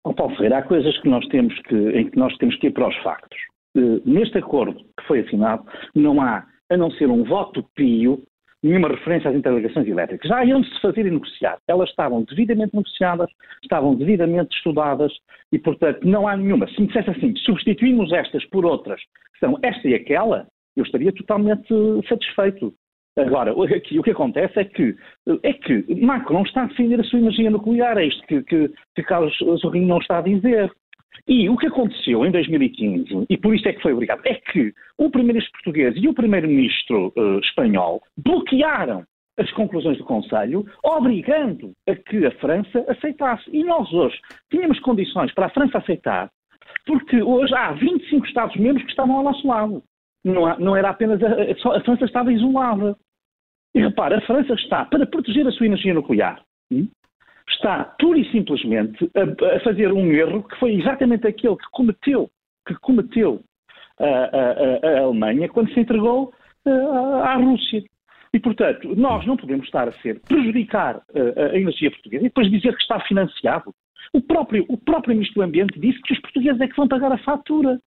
Oh, 0.05 0.13
Paulo 0.13 0.35
Ferreira, 0.35 0.57
há 0.57 0.63
coisas 0.63 0.97
que 1.01 1.07
nós 1.07 1.25
temos 1.27 1.53
que, 1.61 1.75
em 1.75 2.09
que 2.09 2.17
nós 2.17 2.35
temos 2.37 2.55
que 2.57 2.67
ir 2.67 2.71
para 2.71 2.89
os 2.89 2.97
factos. 3.03 3.37
Neste 4.05 4.37
acordo 4.37 4.75
que 4.99 5.07
foi 5.07 5.21
assinado, 5.21 5.63
não 5.95 6.21
há 6.21 6.45
a 6.69 6.77
não 6.77 6.91
ser 6.91 7.09
um 7.09 7.23
voto 7.23 7.63
pio, 7.75 8.23
nenhuma 8.63 8.87
referência 8.87 9.29
às 9.29 9.35
interligações 9.35 9.87
elétricas. 9.87 10.29
Já 10.29 10.43
iam 10.45 10.63
se 10.63 10.81
fazer 10.81 11.05
e 11.05 11.11
negociar. 11.11 11.57
Elas 11.67 11.89
estavam 11.89 12.23
devidamente 12.23 12.73
negociadas, 12.73 13.29
estavam 13.61 13.95
devidamente 13.95 14.55
estudadas 14.55 15.11
e, 15.51 15.59
portanto, 15.59 15.99
não 16.07 16.27
há 16.27 16.37
nenhuma. 16.37 16.67
Se 16.69 16.79
me 16.79 16.87
dissesse 16.87 17.09
assim, 17.09 17.35
substituímos 17.37 18.11
estas 18.13 18.45
por 18.45 18.65
outras, 18.65 19.01
são 19.39 19.59
esta 19.61 19.87
e 19.87 19.93
aquela, 19.93 20.47
eu 20.77 20.83
estaria 20.83 21.11
totalmente 21.11 21.67
satisfeito. 22.07 22.73
Agora, 23.15 23.51
aqui, 23.75 23.99
o 23.99 24.03
que 24.03 24.09
acontece 24.09 24.59
é 24.59 24.65
que, 24.65 24.95
é 25.43 25.53
que 25.53 25.85
Macron 26.01 26.41
está 26.43 26.63
a 26.63 26.67
defender 26.67 26.99
a 26.99 27.03
sua 27.03 27.19
energia 27.19 27.51
nuclear, 27.51 27.97
é 27.97 28.05
isto 28.05 28.25
que, 28.25 28.41
que, 28.41 28.71
que 28.95 29.03
Carlos 29.03 29.37
Zorrinho 29.61 29.87
não 29.87 29.99
está 29.99 30.17
a 30.17 30.21
dizer. 30.21 30.71
E 31.27 31.49
o 31.49 31.55
que 31.55 31.67
aconteceu 31.67 32.25
em 32.25 32.31
2015, 32.31 33.25
e 33.29 33.37
por 33.37 33.55
isso 33.55 33.67
é 33.67 33.73
que 33.73 33.81
foi 33.81 33.93
obrigado, 33.93 34.21
é 34.25 34.35
que 34.35 34.73
o 34.97 35.09
primeiro-ministro 35.09 35.51
português 35.53 35.95
e 35.95 36.07
o 36.07 36.13
primeiro-ministro 36.13 37.13
uh, 37.15 37.39
espanhol 37.39 38.01
bloquearam 38.17 39.05
as 39.37 39.49
conclusões 39.51 39.97
do 39.97 40.03
Conselho, 40.03 40.65
obrigando 40.83 41.71
a 41.87 41.95
que 41.95 42.25
a 42.25 42.31
França 42.39 42.85
aceitasse. 42.87 43.43
E 43.51 43.63
nós 43.63 43.91
hoje 43.91 44.19
tínhamos 44.51 44.79
condições 44.79 45.33
para 45.33 45.47
a 45.47 45.49
França 45.49 45.79
aceitar, 45.79 46.29
porque 46.85 47.21
hoje 47.21 47.53
há 47.55 47.71
25 47.71 48.25
Estados-membros 48.27 48.83
que 48.83 48.91
estavam 48.91 49.17
ao 49.17 49.23
nosso 49.23 49.47
lado. 49.47 49.83
Não, 50.23 50.45
há, 50.45 50.57
não 50.59 50.75
era 50.75 50.89
apenas 50.89 51.21
a, 51.23 51.77
a, 51.77 51.81
França 51.81 52.05
estava 52.05 52.31
isolada. 52.31 52.95
E 53.75 53.81
repara, 53.81 54.19
a 54.19 54.21
França 54.21 54.53
está 54.53 54.85
para 54.85 55.05
proteger 55.05 55.47
a 55.47 55.51
sua 55.51 55.65
energia 55.65 55.93
nuclear. 55.93 56.41
Hum? 56.71 56.87
Está 57.49 57.85
pura 57.99 58.19
e 58.19 58.31
simplesmente 58.31 59.09
a, 59.15 59.55
a, 59.55 59.59
fazer 59.61 59.91
um 59.91 60.11
erro 60.11 60.43
que 60.43 60.57
foi 60.59 60.73
exatamente 60.75 61.27
aquele 61.27 61.55
que 61.55 61.69
cometeu, 61.71 62.29
que 62.67 62.75
cometeu 62.75 63.41
a, 63.99 64.05
a, 64.05 64.87
a 64.87 64.99
Alemanha 65.01 65.49
quando 65.49 65.73
se 65.73 65.79
entregou 65.79 66.33
à 67.23 67.35
Rússia. 67.35 67.83
E, 68.33 68.39
portanto, 68.39 68.95
nós 68.95 69.25
não 69.27 69.37
podemos 69.37 69.65
estar 69.65 69.87
a 69.87 69.91
ser 69.91 70.19
prejudicar 70.21 71.01
a 71.15 71.55
energia 71.55 71.91
portuguesa 71.91 72.25
e 72.25 72.29
depois 72.29 72.49
dizer 72.49 72.75
que 72.75 72.81
está 72.81 72.99
financiado. 73.01 73.73
O 74.11 74.21
próprio, 74.21 74.65
o 74.69 74.77
próprio 74.77 75.13
Ministro 75.13 75.41
do 75.41 75.45
Ambiente 75.45 75.79
disse 75.79 76.01
que 76.01 76.13
os 76.13 76.19
portugueses 76.19 76.59
é 76.59 76.67
que 76.67 76.75
vão 76.75 76.87
pagar 76.87 77.11
a 77.11 77.17
fatura. 77.19 77.79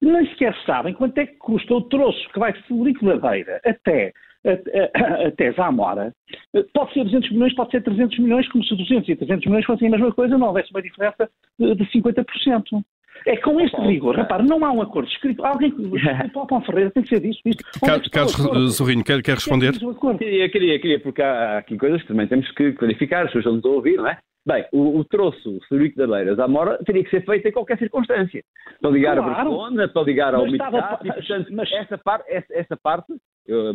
Nem 0.00 0.26
sequer 0.30 0.56
sabem 0.64 0.94
quanto 0.94 1.18
é 1.18 1.26
que 1.26 1.36
custa 1.36 1.74
o 1.74 1.82
troço 1.82 2.28
que 2.32 2.38
vai 2.38 2.52
de 2.52 2.62
Felipe 2.62 3.04
Ladeira 3.04 3.60
até 5.26 5.26
até 5.26 5.52
Zamora, 5.52 6.12
pode 6.72 6.92
ser 6.92 7.04
200 7.04 7.30
milhões, 7.32 7.54
pode 7.54 7.70
ser 7.70 7.82
300 7.82 8.18
milhões, 8.18 8.48
como 8.48 8.64
se 8.64 8.76
200 8.76 9.08
e 9.08 9.16
300 9.16 9.46
milhões 9.46 9.64
fossem 9.64 9.88
a 9.88 9.90
mesma 9.90 10.12
coisa, 10.12 10.38
não 10.38 10.48
houvesse 10.48 10.70
uma 10.70 10.82
diferença 10.82 11.28
de 11.58 11.84
50%. 11.86 12.82
É 13.24 13.36
com 13.38 13.58
este 13.60 13.80
rigor, 13.80 14.14
repare, 14.14 14.46
não 14.46 14.64
há 14.64 14.70
um 14.70 14.82
acordo 14.82 15.08
escrito. 15.08 15.44
Alguém, 15.44 15.72
o 16.34 16.46
Paulo 16.46 16.64
Ferreira 16.64 16.90
tem 16.90 17.02
que 17.02 17.08
ser 17.08 17.20
disso. 17.20 17.40
isto. 17.44 17.64
Carlos 18.12 18.76
Sorrinho, 18.76 19.02
quer, 19.02 19.22
quer 19.22 19.34
responder? 19.34 19.72
Queria, 20.18 20.48
queria, 20.50 20.78
queria, 20.78 21.00
porque 21.00 21.22
há 21.22 21.58
aqui 21.58 21.76
coisas 21.76 22.02
que 22.02 22.08
também 22.08 22.28
temos 22.28 22.50
que 22.52 22.72
clarificar, 22.72 23.22
as 23.22 23.32
pessoas 23.32 23.46
não 23.46 23.56
estão 23.56 23.72
a 23.72 23.74
ouvir, 23.76 23.96
não 23.96 24.06
é? 24.06 24.18
Bem, 24.46 24.64
o, 24.72 24.98
o 24.98 25.04
troço 25.04 25.58
Frederico 25.68 25.96
da 25.98 26.06
Beiras 26.06 26.38
à 26.38 26.46
Mora 26.46 26.78
teria 26.86 27.02
que 27.02 27.10
ser 27.10 27.24
feito 27.24 27.48
em 27.48 27.52
qualquer 27.52 27.78
circunstância. 27.78 28.44
Para 28.80 28.90
ligar 28.90 29.16
claro. 29.16 29.32
a 29.32 29.34
Barcelona, 29.34 29.88
para 29.88 30.02
ligar 30.02 30.34
ao 30.36 30.44
umidade, 30.44 30.76
e, 31.02 31.12
portanto, 31.12 31.48
mas... 31.50 31.72
essa, 31.72 31.98
par, 31.98 32.22
essa, 32.28 32.54
essa 32.54 32.76
parte 32.76 33.12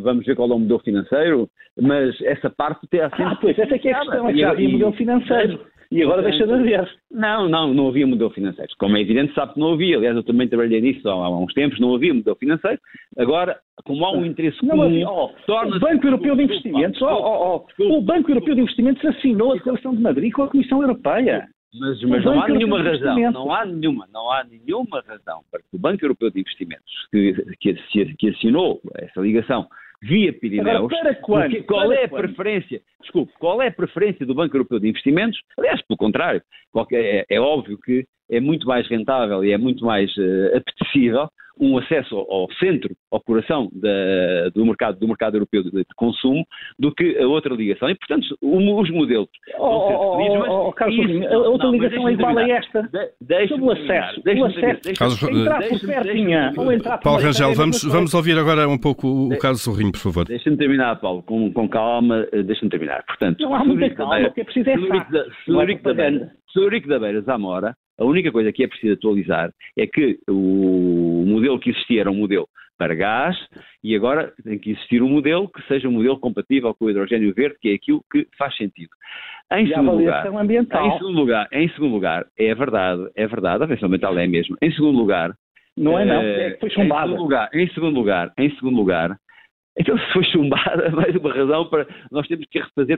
vamos 0.01 0.25
ver 0.25 0.35
qual 0.35 0.49
é 0.49 0.53
o 0.53 0.59
modelo 0.59 0.79
financeiro, 0.79 1.49
mas 1.79 2.19
essa 2.21 2.49
parte 2.49 2.87
tem 2.87 3.01
sempre. 3.01 3.23
Ah, 3.23 3.37
pois, 3.39 3.57
essa 3.57 3.75
é 3.75 3.79
que 3.79 3.89
é 3.89 3.93
a 3.93 3.99
questão, 3.99 4.29
é 4.29 4.33
que 4.33 4.39
já 4.39 4.51
havia 4.51 4.69
modelo 4.69 4.93
financeiro. 4.93 5.71
E 5.91 6.01
agora 6.01 6.21
deixa 6.21 6.47
de 6.47 6.53
haver. 6.53 6.89
Não, 7.11 7.49
não, 7.49 7.73
não 7.73 7.89
havia 7.89 8.07
modelo 8.07 8.29
financeiro. 8.29 8.71
Como 8.79 8.95
é 8.95 9.01
evidente, 9.01 9.33
sabe 9.33 9.53
que 9.53 9.59
não 9.59 9.73
havia. 9.73 9.97
Aliás, 9.97 10.15
eu 10.15 10.23
também 10.23 10.47
trabalhei 10.47 10.79
nisso 10.79 11.07
há, 11.09 11.29
uns 11.29 11.53
tempos, 11.53 11.81
não 11.81 11.93
havia 11.93 12.13
modelo 12.13 12.37
financeiro. 12.37 12.79
Agora, 13.17 13.57
como 13.83 14.05
há 14.05 14.11
um 14.13 14.25
interesse 14.25 14.57
não 14.63 14.77
comum, 14.77 14.83
havia. 14.83 15.09
Oh, 15.09 15.31
o 15.49 15.79
Banco 15.79 16.07
Europeu 16.07 16.35
de 16.37 16.43
Investimentos, 16.43 17.01
oh, 17.01 17.07
oh, 17.07 17.65
oh, 17.77 17.97
o 17.97 18.01
Banco 18.01 18.31
Europeu 18.31 18.55
de 18.55 18.61
Investimentos 18.61 19.03
assinou 19.03 19.51
a 19.51 19.55
Declaração 19.55 19.93
de 19.93 20.01
Madrid 20.01 20.31
com 20.31 20.43
a 20.43 20.47
Comissão 20.47 20.81
Europeia. 20.81 21.45
Mas, 21.79 22.01
mas 22.03 22.25
não 22.25 22.41
há 22.41 22.49
nenhuma 22.49 22.83
razão, 22.83 23.31
não 23.31 23.53
há 23.53 23.65
nenhuma, 23.65 24.07
não 24.11 24.29
há 24.29 24.43
nenhuma 24.43 25.01
razão 25.07 25.41
para 25.49 25.61
que 25.61 25.75
o 25.75 25.79
Banco 25.79 26.03
Europeu 26.03 26.29
de 26.29 26.41
Investimentos, 26.41 27.07
que, 27.09 27.33
que, 27.59 28.15
que 28.15 28.29
assinou 28.29 28.81
essa 28.95 29.21
ligação 29.21 29.67
via 30.01 30.33
Pirineus. 30.33 30.67
Agora, 30.67 31.01
para 31.01 31.15
quando? 31.15 31.63
Qual 31.63 31.87
para 31.87 31.95
é 31.95 32.05
a 32.05 32.09
quando? 32.09 32.21
preferência? 32.23 32.81
Desculpe, 33.01 33.31
qual 33.39 33.61
é 33.61 33.67
a 33.67 33.71
preferência 33.71 34.25
do 34.25 34.35
Banco 34.35 34.55
Europeu 34.55 34.79
de 34.79 34.89
Investimentos? 34.89 35.39
Aliás, 35.57 35.81
pelo 35.83 35.97
contrário, 35.97 36.41
é, 36.91 37.25
é 37.29 37.39
óbvio 37.39 37.77
que 37.77 38.05
é 38.31 38.39
muito 38.39 38.65
mais 38.65 38.87
rentável 38.87 39.43
e 39.43 39.51
é 39.51 39.57
muito 39.57 39.85
mais 39.85 40.09
uh, 40.17 40.57
apetecível 40.57 41.29
um 41.59 41.77
acesso 41.77 42.15
ao 42.15 42.51
centro, 42.53 42.95
ao 43.11 43.21
coração 43.21 43.69
da, 43.73 44.49
do, 44.53 44.65
mercado, 44.65 44.99
do 44.99 45.07
mercado 45.07 45.35
europeu 45.35 45.63
de, 45.63 45.69
de, 45.69 45.85
consumo 45.95 46.43
do 46.79 46.93
que 46.93 47.17
a 47.19 47.27
outra 47.27 47.53
ligação. 47.53 47.87
E, 47.87 47.95
portanto, 47.95 48.35
os 48.41 48.89
modelos 48.89 49.29
oh, 49.59 49.63
oh, 49.63 50.17
oh, 50.17 50.67
oh, 50.67 50.73
Carlos, 50.73 50.97
isso, 50.97 51.27
a 51.27 51.37
outra 51.37 51.67
não, 51.67 51.73
ligação 51.73 52.07
é 52.07 52.13
igual 52.13 52.37
a 52.37 52.49
esta. 52.49 52.89
De, 53.21 53.47
Sobre 53.47 53.65
o 53.65 53.71
acesso. 53.71 54.21
o 54.25 54.45
acesso. 54.45 54.93
Carlos, 54.97 55.23
entrar 55.23 55.61
por 55.67 55.79
pertinha 55.79 56.53
Paulo 57.03 57.21
Rangel, 57.21 57.53
vamos, 57.53 57.83
vamos 57.83 58.13
ouvir 58.13 58.37
agora 58.37 58.67
um 58.67 58.77
pouco 58.77 59.07
o, 59.07 59.37
Carlos 59.37 59.61
Sorrinho, 59.61 59.91
por 59.91 59.99
favor. 59.99 60.25
Deixa-me 60.25 60.57
terminar, 60.57 60.99
Paulo, 60.99 61.21
com, 61.21 61.51
com 61.53 61.69
calma, 61.69 62.27
eh, 62.31 62.41
deixa-me 62.41 62.71
terminar. 62.71 63.03
Portanto, 63.05 63.39
não 63.39 63.53
há 63.53 63.63
muita 63.63 63.89
calma, 63.91 64.27
o 64.27 64.33
que 64.33 64.41
é 64.41 64.43
preciso 64.43 64.69
é. 64.69 64.75
Celurico 66.53 66.87
da 66.87 66.99
Beira 66.99 67.21
Zamora, 67.21 67.75
a 67.99 68.05
única 68.05 68.31
coisa 68.31 68.51
que 68.51 68.63
é 68.63 68.67
preciso 68.67 68.93
atualizar 68.93 69.51
é 69.77 69.85
que 69.85 70.19
o 70.27 71.23
modelo 71.25 71.59
que 71.59 71.69
existia 71.69 72.01
era 72.01 72.11
um 72.11 72.15
modelo 72.15 72.47
para 72.77 72.95
gás 72.95 73.37
e 73.83 73.95
agora 73.95 74.33
tem 74.43 74.57
que 74.57 74.71
existir 74.71 75.03
um 75.03 75.09
modelo 75.09 75.47
que 75.47 75.61
seja 75.67 75.87
um 75.87 75.91
modelo 75.91 76.19
compatível 76.19 76.73
com 76.73 76.85
o 76.85 76.89
hidrogênio 76.89 77.31
verde, 77.33 77.57
que 77.61 77.69
é 77.69 77.75
aquilo 77.75 78.03
que 78.11 78.27
faz 78.37 78.55
sentido. 78.55 78.89
Em 79.53 79.67
segundo, 79.67 79.97
lugar, 79.97 80.25
em 80.25 80.97
segundo 80.97 81.19
lugar, 81.19 81.47
em 81.51 81.69
segundo 81.69 81.93
lugar, 81.93 82.25
é 82.39 82.55
verdade, 82.55 83.11
é 83.15 83.27
verdade, 83.27 83.61
a 83.61 83.65
avaliação 83.65 83.87
ambiental 83.87 84.17
é 84.17 84.23
a 84.23 84.27
mesma. 84.27 84.57
Em 84.61 84.71
segundo 84.71 84.97
lugar, 84.97 85.31
não 85.77 85.99
é 85.99 86.05
não, 86.05 86.21
é 86.21 86.51
que 86.51 86.59
foi 86.59 86.69
chumbada. 86.71 87.05
Em 87.05 87.09
segundo 87.11 87.21
lugar, 87.21 87.49
em 87.53 87.69
segundo 87.69 87.95
lugar, 87.95 88.33
em 88.37 88.49
segundo 88.55 88.75
lugar, 88.75 89.17
então 89.77 89.97
se 89.97 90.13
foi 90.13 90.23
chumbada, 90.25 90.89
mais 90.91 91.15
uma 91.15 91.33
razão 91.33 91.69
para 91.69 91.85
nós 92.11 92.27
temos 92.27 92.45
que 92.49 92.59
refazer, 92.59 92.97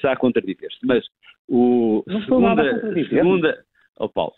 será 0.00 0.16
contradizer-se. 0.16 0.78
Mas 0.84 1.04
o 1.48 2.02
não 2.06 2.20
segunda, 2.22 3.06
segunda, 3.08 3.64
Oh, 4.04 4.08
Paulo, 4.08 4.32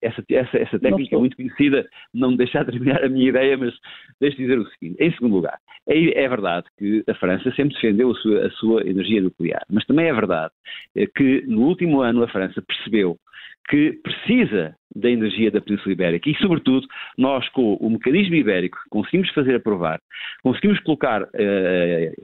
essa, 0.00 0.22
essa, 0.30 0.58
essa 0.58 0.78
técnica 0.78 1.16
é 1.16 1.18
muito 1.18 1.36
conhecida, 1.36 1.84
não 2.14 2.30
me 2.30 2.36
deixar 2.36 2.64
terminar 2.64 3.02
a 3.02 3.08
minha 3.08 3.30
ideia, 3.30 3.56
mas 3.56 3.74
deixe 4.20 4.36
dizer 4.36 4.56
o 4.60 4.66
seguinte. 4.68 4.96
Em 5.02 5.10
segundo 5.10 5.34
lugar, 5.34 5.58
é, 5.88 6.22
é 6.22 6.28
verdade 6.28 6.68
que 6.78 7.02
a 7.08 7.14
França 7.14 7.50
sempre 7.56 7.74
defendeu 7.74 8.12
a 8.12 8.14
sua, 8.14 8.46
a 8.46 8.50
sua, 8.52 8.88
energia 8.88 9.20
nuclear, 9.20 9.64
mas 9.68 9.84
também 9.86 10.06
é 10.06 10.14
verdade 10.14 10.52
eh, 10.94 11.08
que 11.16 11.42
no 11.48 11.62
último 11.62 12.00
ano 12.00 12.22
a 12.22 12.28
França 12.28 12.62
percebeu 12.62 13.16
que 13.68 13.98
precisa 14.04 14.76
da 14.94 15.10
energia 15.10 15.50
da 15.50 15.60
Península 15.60 15.94
Ibérica 15.94 16.30
e, 16.30 16.36
sobretudo, 16.36 16.86
nós 17.18 17.48
com 17.48 17.74
o 17.74 17.90
mecanismo 17.90 18.36
ibérico 18.36 18.78
conseguimos 18.88 19.30
fazer 19.30 19.56
aprovar, 19.56 20.00
conseguimos 20.44 20.78
colocar 20.80 21.22
uh, 21.22 21.26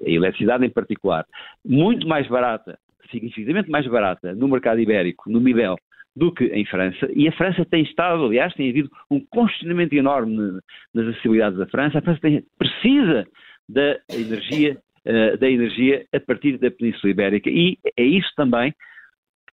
a 0.07 0.09
eletricidade 0.09 0.65
em 0.65 0.71
particular 0.71 1.27
muito 1.65 2.07
mais 2.07 2.29
barata, 2.29 2.79
significativamente 3.11 3.69
mais 3.69 3.87
barata 3.89 4.33
no 4.33 4.47
mercado 4.47 4.81
ibérico, 4.81 5.29
no 5.29 5.41
Midel, 5.41 5.77
do 6.19 6.33
que 6.33 6.45
em 6.47 6.67
França, 6.67 7.09
e 7.15 7.29
a 7.29 7.33
França 7.33 7.65
tem 7.65 7.83
estado, 7.83 8.25
aliás, 8.25 8.53
tem 8.55 8.69
havido 8.69 8.91
um 9.11 9.21
congestionamento 9.21 9.95
enorme 9.95 10.61
nas 10.93 11.07
acessibilidades 11.07 11.59
da 11.59 11.67
França, 11.67 11.99
a 11.99 12.03
França 12.03 12.21
tem, 12.21 12.45
precisa 12.59 13.27
da 13.69 13.97
energia, 14.11 14.77
uh, 15.07 15.39
da 15.39 15.49
energia 15.49 16.05
a 16.13 16.19
partir 16.19 16.59
da 16.59 16.71
Península 16.71 17.11
Ibérica, 17.11 17.49
e 17.49 17.79
é 17.97 18.03
isso 18.03 18.31
também, 18.37 18.75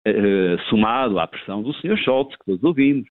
uh, 0.06 0.60
somado 0.68 1.18
à 1.18 1.26
pressão 1.26 1.62
do 1.62 1.72
Sr. 1.74 1.96
Scholz, 1.96 2.36
que 2.36 2.44
todos 2.44 2.62
ouvimos, 2.62 3.08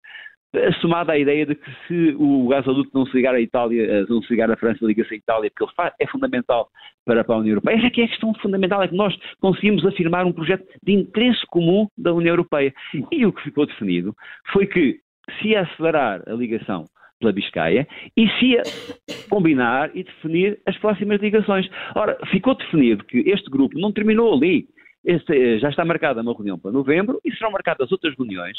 somada 0.81 1.13
à 1.13 1.17
ideia 1.17 1.45
de 1.45 1.55
que 1.55 1.71
se 1.87 2.15
o 2.17 2.47
gasoduto 2.47 2.89
não 2.93 3.05
se 3.05 3.15
ligar 3.15 3.35
à 3.35 3.41
Itália, 3.41 3.83
eh, 3.83 4.05
não 4.09 4.21
se 4.21 4.31
ligar 4.31 4.49
à 4.49 4.57
França, 4.57 4.85
liga-se 4.85 5.13
à 5.13 5.17
Itália, 5.17 5.51
porque 5.51 5.63
ele 5.63 5.75
faz, 5.75 5.93
é 5.99 6.07
fundamental 6.07 6.69
para 7.05 7.23
a 7.27 7.37
União 7.37 7.53
Europeia. 7.53 7.77
Essa 7.77 7.87
é 7.87 7.89
que 7.89 8.01
é 8.01 8.05
a 8.05 8.09
questão 8.09 8.33
fundamental, 8.35 8.81
é 8.81 8.87
que 8.87 8.95
nós 8.95 9.15
conseguimos 9.39 9.85
afirmar 9.85 10.25
um 10.25 10.31
projeto 10.31 10.65
de 10.83 10.93
interesse 10.93 11.45
comum 11.47 11.87
da 11.97 12.13
União 12.13 12.33
Europeia. 12.33 12.73
E 13.11 13.25
o 13.25 13.33
que 13.33 13.43
ficou 13.43 13.65
definido 13.65 14.15
foi 14.51 14.65
que 14.65 14.99
se 15.41 15.55
acelerar 15.55 16.23
a 16.27 16.33
ligação 16.33 16.85
pela 17.19 17.33
Biscaia 17.33 17.87
e 18.15 18.27
se 18.39 19.27
combinar 19.29 19.91
e 19.93 20.03
definir 20.03 20.59
as 20.65 20.77
próximas 20.77 21.19
ligações. 21.21 21.69
Ora, 21.95 22.17
ficou 22.31 22.55
definido 22.55 23.03
que 23.03 23.19
este 23.29 23.49
grupo 23.49 23.77
não 23.77 23.91
terminou 23.91 24.33
ali. 24.33 24.67
Eh, 25.05 25.59
já 25.59 25.69
está 25.69 25.85
marcada 25.85 26.21
uma 26.21 26.33
reunião 26.33 26.59
para 26.59 26.71
novembro 26.71 27.21
e 27.23 27.31
serão 27.33 27.51
marcadas 27.51 27.91
outras 27.91 28.15
reuniões. 28.17 28.57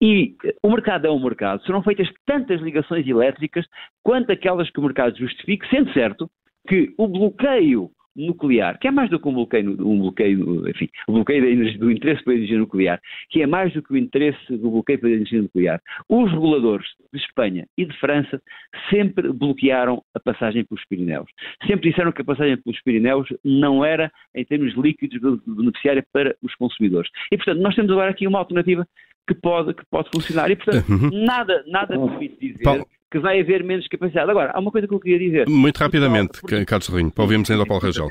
E 0.00 0.36
eh, 0.44 0.54
o 0.62 0.70
mercado 0.70 1.06
é 1.06 1.10
um 1.10 1.22
mercado, 1.22 1.64
serão 1.64 1.82
feitas 1.82 2.08
tantas 2.26 2.60
ligações 2.60 3.06
elétricas 3.06 3.66
quanto 4.02 4.30
aquelas 4.30 4.70
que 4.70 4.78
o 4.78 4.82
mercado 4.82 5.16
justifique, 5.16 5.68
sendo 5.68 5.92
certo 5.92 6.30
que 6.68 6.92
o 6.98 7.08
bloqueio 7.08 7.90
nuclear, 8.18 8.78
que 8.78 8.88
é 8.88 8.90
mais 8.90 9.08
do 9.08 9.20
que 9.20 9.28
um 9.28 9.34
bloqueio, 9.34 9.70
um 9.86 10.00
bloqueio 10.00 10.68
enfim, 10.68 10.88
o 11.06 11.12
bloqueio 11.12 11.44
energia, 11.44 11.78
do 11.78 11.90
interesse 11.90 12.22
pela 12.24 12.36
energia 12.36 12.58
nuclear, 12.58 13.00
que 13.30 13.42
é 13.42 13.46
mais 13.46 13.72
do 13.72 13.82
que 13.82 13.92
o 13.92 13.96
interesse 13.96 14.56
do 14.56 14.70
bloqueio 14.70 14.98
pela 14.98 15.12
energia 15.12 15.40
nuclear. 15.40 15.80
Os 16.08 16.30
reguladores 16.30 16.86
de 17.12 17.20
Espanha 17.20 17.66
e 17.76 17.84
de 17.84 17.96
França 17.98 18.42
sempre 18.90 19.32
bloquearam 19.32 20.02
a 20.14 20.20
passagem 20.20 20.64
pelos 20.64 20.84
Pirineus. 20.86 21.30
Sempre 21.66 21.90
disseram 21.90 22.12
que 22.12 22.22
a 22.22 22.24
passagem 22.24 22.56
pelos 22.56 22.80
Pirineus 22.82 23.28
não 23.44 23.84
era, 23.84 24.10
em 24.34 24.44
termos 24.44 24.74
líquidos, 24.74 25.40
beneficiária 25.46 26.04
para 26.12 26.36
os 26.42 26.54
consumidores. 26.56 27.10
E, 27.30 27.36
portanto, 27.36 27.60
nós 27.60 27.74
temos 27.74 27.90
agora 27.90 28.10
aqui 28.10 28.26
uma 28.26 28.38
alternativa 28.38 28.86
que 29.26 29.34
pode, 29.34 29.74
que 29.74 29.84
pode 29.90 30.08
funcionar. 30.12 30.50
E, 30.50 30.56
portanto, 30.56 30.88
uhum. 30.88 31.24
nada, 31.24 31.62
nada 31.66 31.98
permite 31.98 32.38
dizer 32.40 32.62
Paulo. 32.62 32.86
Que 33.10 33.18
vai 33.18 33.40
haver 33.40 33.64
menos 33.64 33.86
capacidade. 33.88 34.30
Agora, 34.30 34.52
há 34.54 34.60
uma 34.60 34.70
coisa 34.70 34.86
que 34.86 34.94
eu 34.94 35.00
queria 35.00 35.18
dizer. 35.18 35.48
Muito 35.48 35.78
rapidamente, 35.78 36.40
porque, 36.40 36.64
Carlos 36.64 36.88
Rinho, 36.88 37.10
para 37.10 37.24
ouvirmos 37.24 37.50
ainda 37.50 37.62
ao 37.62 37.66
Paulo 37.66 37.82
Rangel. 37.82 38.08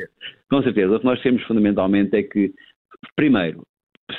Com 0.49 0.63
certeza. 0.63 0.95
O 0.95 0.99
que 0.99 1.05
nós 1.05 1.21
temos 1.21 1.43
fundamentalmente 1.43 2.15
é 2.15 2.23
que, 2.23 2.53
primeiro, 3.15 3.63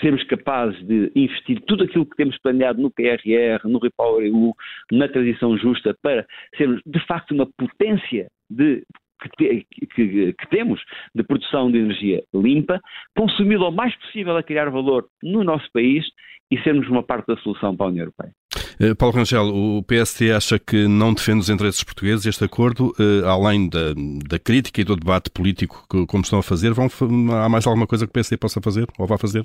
sermos 0.01 0.23
capazes 0.25 0.79
de 0.87 1.11
investir 1.15 1.61
tudo 1.67 1.85
aquilo 1.85 2.07
que 2.07 2.17
temos 2.17 2.39
planeado 2.39 2.81
no 2.81 2.91
PRR, 2.91 3.61
no 3.65 3.79
Repower 3.79 4.27
EU, 4.27 4.53
na 4.93 5.09
transição 5.09 5.57
justa, 5.57 5.97
para 6.03 6.27
sermos 6.57 6.81
de 6.85 7.07
facto 7.07 7.33
uma 7.33 7.47
potência 7.47 8.29
de 8.51 8.85
que, 9.21 9.29
te, 9.31 9.67
que, 9.95 10.33
que, 10.33 10.49
temos 10.51 10.81
de 11.15 11.23
produção 11.23 11.71
de 11.71 11.79
energia 11.79 12.23
limpa, 12.35 12.81
consumi-la 13.17 13.69
o 13.69 13.73
mais 13.73 13.95
possível 13.97 14.37
a 14.37 14.43
criar 14.43 14.71
valor 14.71 15.07
no 15.23 15.45
nosso 15.45 15.71
país 15.73 16.05
e 16.51 16.59
sermos 16.63 16.89
uma 16.89 17.03
parte 17.03 17.27
da 17.27 17.37
solução 17.39 17.77
para 17.77 17.87
a 17.87 17.89
União 17.91 18.03
Europeia. 18.03 18.33
Uh, 18.81 18.95
Paulo 18.97 19.15
Rangel, 19.15 19.49
o 19.49 19.83
PST 19.83 20.31
acha 20.31 20.59
que 20.59 20.87
não 20.87 21.13
defende 21.13 21.41
os 21.41 21.51
interesses 21.51 21.83
portugueses. 21.83 22.27
Este 22.27 22.45
acordo, 22.45 22.93
uh, 22.99 23.27
além 23.27 23.69
da, 23.69 23.93
da, 24.29 24.39
crítica 24.39 24.81
e 24.81 24.85
do 24.85 24.97
debate 24.97 25.31
político 25.31 25.85
que, 25.91 26.07
como 26.07 26.23
estão 26.23 26.39
a 26.39 26.43
fazer, 26.43 26.73
vão, 26.73 26.89
há 27.33 27.49
mais 27.49 27.67
alguma 27.67 27.87
coisa 27.87 28.07
que 28.07 28.19
o 28.19 28.23
PST 28.23 28.37
possa 28.39 28.61
fazer 28.61 28.87
ou 28.99 29.07
vá 29.07 29.19
fazer? 29.19 29.45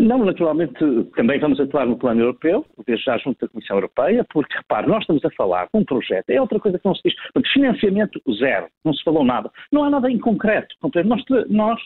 Não, 0.00 0.24
naturalmente, 0.24 0.74
também 1.16 1.38
vamos 1.38 1.60
atuar 1.60 1.86
no 1.86 1.98
plano 1.98 2.20
europeu, 2.20 2.64
desde 2.86 3.04
já 3.04 3.18
junto 3.18 3.40
da 3.40 3.48
Comissão 3.48 3.76
Europeia, 3.76 4.24
porque, 4.32 4.56
repare, 4.56 4.86
nós 4.86 5.00
estamos 5.00 5.24
a 5.24 5.30
falar 5.30 5.64
de 5.64 5.70
um 5.74 5.84
projeto, 5.84 6.30
é 6.30 6.40
outra 6.40 6.58
coisa 6.60 6.78
que 6.78 6.84
não 6.84 6.94
se 6.94 7.02
diz, 7.04 7.14
porque 7.32 7.48
financiamento 7.50 8.20
zero, 8.38 8.68
não 8.84 8.92
se 8.92 9.02
falou 9.02 9.24
nada, 9.24 9.50
não 9.72 9.84
há 9.84 9.90
nada 9.90 10.10
em 10.10 10.18
concreto, 10.18 10.74
nós, 11.04 11.22
nós, 11.48 11.80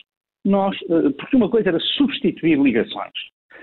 nós 0.45 0.75
eh, 0.89 1.09
porque 1.17 1.35
uma 1.35 1.49
coisa 1.49 1.69
era 1.69 1.79
substituir 1.79 2.59
ligações, 2.59 3.13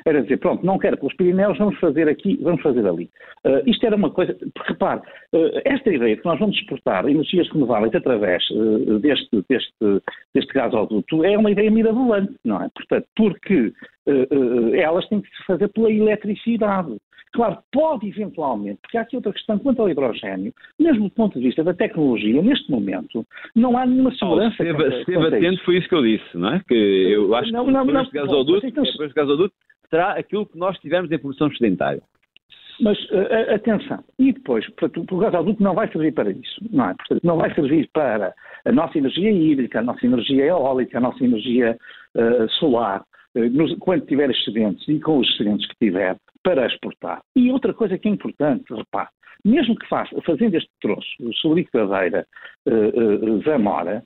era 0.04 0.22
dizer, 0.22 0.38
pronto, 0.38 0.64
não 0.64 0.78
quero 0.78 0.96
pelos 0.96 1.14
Pirineus, 1.14 1.58
vamos 1.58 1.78
fazer 1.78 2.08
aqui, 2.08 2.38
vamos 2.42 2.62
fazer 2.62 2.86
ali. 2.86 3.10
Uh, 3.44 3.62
isto 3.66 3.86
era 3.86 3.96
uma 3.96 4.10
coisa, 4.10 4.36
porque 4.54 4.72
repare, 4.72 5.00
uh, 5.32 5.60
esta 5.64 5.92
ideia 5.92 6.16
de 6.16 6.22
que 6.22 6.28
nós 6.28 6.38
vamos 6.38 6.56
exportar 6.56 7.06
energias 7.08 7.48
renováveis 7.50 7.94
através 7.94 8.42
uh, 8.50 8.98
deste, 8.98 9.44
deste, 9.48 10.02
deste 10.34 10.52
gasoduto 10.52 11.24
é 11.24 11.36
uma 11.36 11.50
ideia 11.50 11.70
mirabolante, 11.70 12.34
não 12.44 12.62
é? 12.62 12.68
Portanto, 12.74 13.06
porque 13.16 13.72
elas 14.74 15.04
têm 15.08 15.20
que 15.20 15.28
se 15.28 15.44
fazer 15.46 15.66
pela 15.70 15.90
eletricidade. 15.90 16.96
Claro, 17.32 17.58
pode 17.70 18.08
eventualmente, 18.08 18.78
porque 18.80 18.96
há 18.96 19.02
aqui 19.02 19.16
outra 19.16 19.32
questão 19.32 19.58
quanto 19.58 19.82
ao 19.82 19.90
hidrogênio, 19.90 20.54
mesmo 20.80 21.04
do 21.04 21.10
ponto 21.10 21.38
de 21.38 21.44
vista 21.44 21.62
da 21.62 21.74
tecnologia, 21.74 22.40
neste 22.40 22.70
momento, 22.70 23.26
não 23.54 23.76
há 23.76 23.84
nenhuma 23.84 24.10
segurança. 24.14 24.56
Oh, 24.58 24.62
esteve, 24.62 25.26
atento, 25.26 25.64
foi 25.64 25.76
isso 25.76 25.88
que 25.88 25.94
eu 25.94 26.02
disse, 26.02 26.24
não 26.34 26.54
é? 26.54 26.62
Que 26.66 26.74
eu 26.74 27.34
acho 27.34 27.52
não, 27.52 27.66
que 27.66 27.72
não, 27.72 27.84
não, 27.84 28.02
este 28.02 28.14
gasoduto, 28.14 28.66
então, 28.66 28.84
este 28.84 29.14
gasoduto 29.14 29.54
será 29.88 30.12
aquilo 30.12 30.46
que 30.46 30.58
nós 30.58 30.78
tivemos 30.78 31.10
em 31.10 31.18
produção 31.18 31.50
sedentária. 31.52 32.02
Mas 32.80 32.98
uh, 33.10 33.54
atenção, 33.54 34.04
e 34.18 34.32
depois, 34.32 34.68
portanto, 34.74 35.14
o 35.14 35.18
gás 35.18 35.34
adulto 35.34 35.62
não 35.62 35.74
vai 35.74 35.90
servir 35.90 36.12
para 36.12 36.30
isso, 36.30 36.60
não 36.70 36.90
é? 36.90 36.94
Portanto, 36.94 37.20
não 37.24 37.36
vai 37.38 37.54
servir 37.54 37.88
para 37.92 38.34
a 38.64 38.72
nossa 38.72 38.98
energia 38.98 39.30
hídrica, 39.30 39.78
a 39.78 39.82
nossa 39.82 40.04
energia 40.04 40.44
eólica, 40.44 40.98
a 40.98 41.00
nossa 41.00 41.24
energia 41.24 41.76
uh, 42.14 42.48
solar, 42.58 43.02
uh, 43.34 43.50
nos, 43.50 43.74
quando 43.78 44.04
tiver 44.06 44.30
excedentes 44.30 44.86
e 44.88 45.00
com 45.00 45.18
os 45.18 45.28
excedentes 45.30 45.66
que 45.68 45.86
tiver, 45.86 46.16
para 46.42 46.66
exportar. 46.66 47.22
E 47.34 47.50
outra 47.50 47.72
coisa 47.72 47.96
que 47.96 48.08
é 48.08 48.10
importante, 48.10 48.64
repare, 48.72 49.08
mesmo 49.44 49.74
que 49.76 49.88
faça, 49.88 50.14
fazendo 50.22 50.56
este 50.56 50.70
troço, 50.80 51.08
o 51.20 51.32
Solicadeira 51.34 52.26
uh, 52.66 53.42
Zamora, 53.42 54.04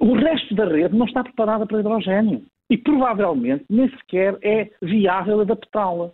o 0.00 0.14
resto 0.14 0.54
da 0.54 0.66
rede 0.66 0.96
não 0.96 1.06
está 1.06 1.24
preparada 1.24 1.66
para 1.66 1.80
hidrogênio 1.80 2.42
e 2.72 2.78
provavelmente 2.78 3.66
nem 3.68 3.86
sequer 3.90 4.38
é 4.42 4.70
viável 4.80 5.42
adaptá-la. 5.42 6.10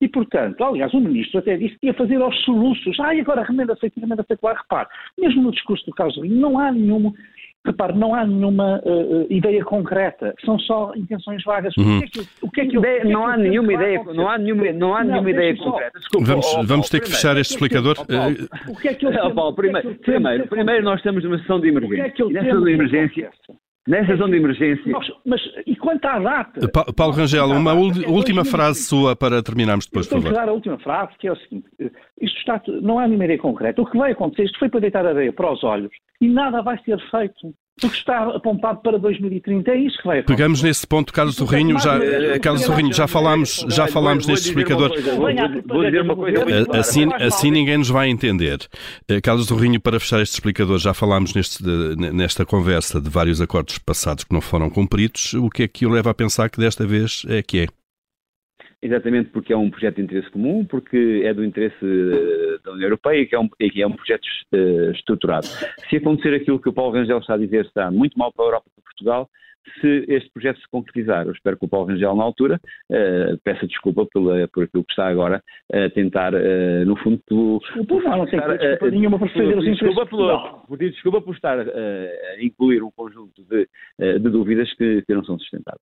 E, 0.00 0.08
portanto, 0.08 0.60
aliás, 0.64 0.92
o 0.92 1.00
ministro 1.00 1.38
até 1.38 1.56
disse 1.56 1.76
que 1.78 1.86
ia 1.86 1.94
fazer 1.94 2.20
aos 2.20 2.36
soluços. 2.44 2.98
Ah, 2.98 3.14
e 3.14 3.20
agora 3.20 3.44
remenda-se 3.44 3.86
aqui, 3.86 4.00
remenda-se 4.00 4.36
lá. 4.42 4.54
Repare, 4.54 4.88
mesmo 5.16 5.42
no 5.42 5.52
discurso 5.52 5.86
do 5.86 5.92
Carlos 5.92 6.16
Rio, 6.16 6.34
não 6.34 6.58
há 6.58 6.72
nenhum, 6.72 7.12
repare, 7.64 7.96
não 7.96 8.12
há 8.12 8.26
nenhuma 8.26 8.80
uh, 8.84 9.26
ideia 9.30 9.64
concreta, 9.64 10.34
são 10.44 10.58
só 10.58 10.92
intenções 10.96 11.44
vagas. 11.44 11.76
Uhum. 11.76 11.98
O 11.98 12.00
que 12.00 12.04
é 12.04 12.08
que, 12.08 12.20
o 12.42 12.50
que, 12.50 12.60
é 12.60 12.66
que, 12.66 12.76
ideia, 12.76 13.00
é 13.02 13.04
não, 13.04 13.24
há 13.24 13.36
nenhuma 13.36 13.72
ideia, 13.72 14.02
não 14.02 14.28
há 14.28 14.36
nenhuma, 14.36 14.72
não 14.72 14.94
há 14.96 15.04
nenhuma 15.04 15.30
ideia 15.30 15.56
concreta. 15.56 15.96
Desculpa, 15.96 16.26
vamos, 16.26 16.54
oh, 16.54 16.62
vamos 16.64 16.88
ter 16.88 17.00
que 17.00 17.10
fechar 17.10 17.36
este 17.36 17.52
explicador. 17.52 17.96
o 18.68 18.76
que 18.76 18.88
é 18.88 18.94
que 18.94 19.06
eu, 19.06 19.10
oh, 19.10 19.30
Paulo, 19.32 19.54
primeiro, 19.54 19.94
primeiro, 19.96 20.48
primeiro, 20.48 20.82
nós 20.82 20.98
estamos 20.98 21.22
numa 21.22 21.38
sessão 21.38 21.60
de 21.60 21.68
emergência. 21.68 22.02
O 22.02 22.04
que 22.04 22.10
é 22.10 22.10
que 22.10 22.22
eu 22.22 22.30
e 22.30 22.34
nessa 22.34 22.60
de 22.60 22.72
emergência 22.72 23.30
Nessa 23.90 24.14
zona 24.14 24.30
de 24.30 24.36
emergência. 24.36 24.92
Nós, 24.92 25.12
mas 25.26 25.40
e 25.66 25.74
quanto 25.74 26.04
à 26.04 26.20
data? 26.20 26.68
Pa 26.68 26.84
Paulo 26.96 27.12
Rangel, 27.12 27.46
uma 27.46 27.72
última 27.72 28.44
frase 28.44 28.84
sua 28.84 29.16
para 29.16 29.42
terminarmos 29.42 29.86
depois, 29.86 30.06
por 30.06 30.22
favor. 30.22 30.32
dar 30.32 30.48
a 30.48 30.52
última 30.52 30.78
frase, 30.78 31.10
que 31.18 31.26
é 31.26 31.32
o 31.32 31.36
seguinte: 31.36 31.66
isto 32.20 32.38
está, 32.38 32.62
não 32.82 33.00
há 33.00 33.08
nenhuma 33.08 33.24
ideia 33.24 33.40
concreta. 33.40 33.82
O 33.82 33.86
que 33.86 33.98
vai 33.98 34.12
acontecer, 34.12 34.44
isto 34.44 34.60
foi 34.60 34.68
para 34.68 34.78
deitar 34.78 35.04
areia 35.04 35.32
para 35.32 35.52
os 35.52 35.64
olhos 35.64 35.90
e 36.20 36.28
nada 36.28 36.62
vai 36.62 36.78
ser 36.84 37.00
feito. 37.10 37.52
Porque 37.80 37.96
está 37.96 38.24
apontado 38.28 38.80
para 38.80 38.98
2030, 38.98 39.70
é 39.70 39.78
isso 39.78 39.98
que 39.98 40.06
vai 40.06 40.18
acontecer. 40.18 40.36
Pegamos 40.36 40.62
nesse 40.62 40.86
ponto, 40.86 41.12
Carlos 41.12 41.36
Sorrinho, 41.36 41.78
já, 41.78 41.98
Carlos 42.40 42.62
Sorrinho, 42.62 42.92
já 42.92 43.06
falámos, 43.06 43.64
já 43.68 43.86
falámos 43.86 44.26
neste 44.26 44.48
explicador. 44.48 44.90
Vou 45.66 45.84
dizer 45.84 46.02
uma 46.02 46.16
coisa. 46.16 46.44
Assim, 46.78 47.08
assim 47.14 47.50
ninguém 47.50 47.78
nos 47.78 47.88
vai 47.88 48.08
entender. 48.08 48.58
Eh, 49.08 49.20
Carlos 49.20 49.46
Sorrinho, 49.46 49.80
para 49.80 49.98
fechar 49.98 50.20
este 50.20 50.34
explicador, 50.34 50.78
já 50.78 50.94
falámos 50.94 51.34
neste, 51.34 51.62
nesta 52.12 52.44
conversa 52.44 53.00
de 53.00 53.08
vários 53.08 53.40
acordos 53.40 53.78
passados 53.78 54.24
que 54.24 54.32
não 54.32 54.40
foram 54.40 54.68
cumpridos. 54.70 55.34
O 55.34 55.48
que 55.48 55.64
é 55.64 55.68
que 55.68 55.86
o 55.86 55.90
leva 55.90 56.10
a 56.10 56.14
pensar 56.14 56.50
que 56.50 56.58
desta 56.58 56.86
vez 56.86 57.22
é 57.28 57.42
que 57.42 57.60
é? 57.60 57.79
Exatamente 58.82 59.30
porque 59.30 59.52
é 59.52 59.56
um 59.56 59.70
projeto 59.70 59.96
de 59.96 60.02
interesse 60.02 60.30
comum, 60.30 60.64
porque 60.64 61.22
é 61.24 61.34
do 61.34 61.44
interesse 61.44 61.76
eh, 61.82 62.58
da 62.64 62.72
União 62.72 62.86
Europeia 62.86 63.20
e 63.20 63.26
que 63.26 63.34
é 63.34 63.38
um, 63.38 63.48
que 63.48 63.82
é 63.82 63.86
um 63.86 63.92
projeto 63.92 64.24
uh, 64.52 64.90
estruturado. 64.92 65.46
Se 65.88 65.96
acontecer 65.96 66.34
aquilo 66.34 66.58
que 66.58 66.68
o 66.68 66.72
Paulo 66.72 66.94
Rangel 66.94 67.18
está 67.18 67.34
a 67.34 67.38
dizer, 67.38 67.66
está 67.66 67.90
muito 67.90 68.18
mal 68.18 68.32
para 68.32 68.44
a 68.44 68.48
Europa 68.48 68.66
e 68.68 68.74
para 68.74 68.84
Portugal, 68.84 69.30
se 69.80 70.04
este 70.08 70.30
projeto 70.30 70.60
se 70.60 70.68
concretizar. 70.70 71.26
Eu 71.26 71.32
espero 71.32 71.56
que 71.56 71.64
o 71.64 71.68
Paulo 71.68 71.88
Rangel, 71.88 72.14
na 72.14 72.24
altura, 72.24 72.60
uh, 72.90 73.38
peça 73.44 73.66
desculpa 73.66 74.06
pela, 74.12 74.48
por 74.48 74.64
aquilo 74.64 74.84
que 74.84 74.92
está 74.92 75.08
agora 75.08 75.42
a 75.72 75.90
tentar, 75.90 76.34
uh, 76.34 76.84
no 76.86 76.96
fundo, 76.96 77.20
tu, 77.26 77.60
desculpa, 77.76 78.08
não, 78.08 78.18
não 78.18 78.26
tem 78.26 78.40
desculpa 78.40 78.86
uh, 78.86 78.90
nenhuma 78.90 79.18
por 79.18 79.28
fazer 79.28 79.58
os 79.58 79.64
desculpa, 79.64 80.06
pelo, 80.06 80.60
por, 80.66 80.78
desculpa 80.78 81.20
por 81.22 81.34
estar 81.34 81.58
a 81.60 82.42
incluir 82.42 82.82
um 82.82 82.90
conjunto 82.90 83.42
de, 83.48 83.68
de 83.98 84.30
dúvidas 84.30 84.72
que, 84.74 85.02
que, 85.02 85.14
não 85.14 85.24
são 85.24 85.38
sustentáveis. 85.38 85.80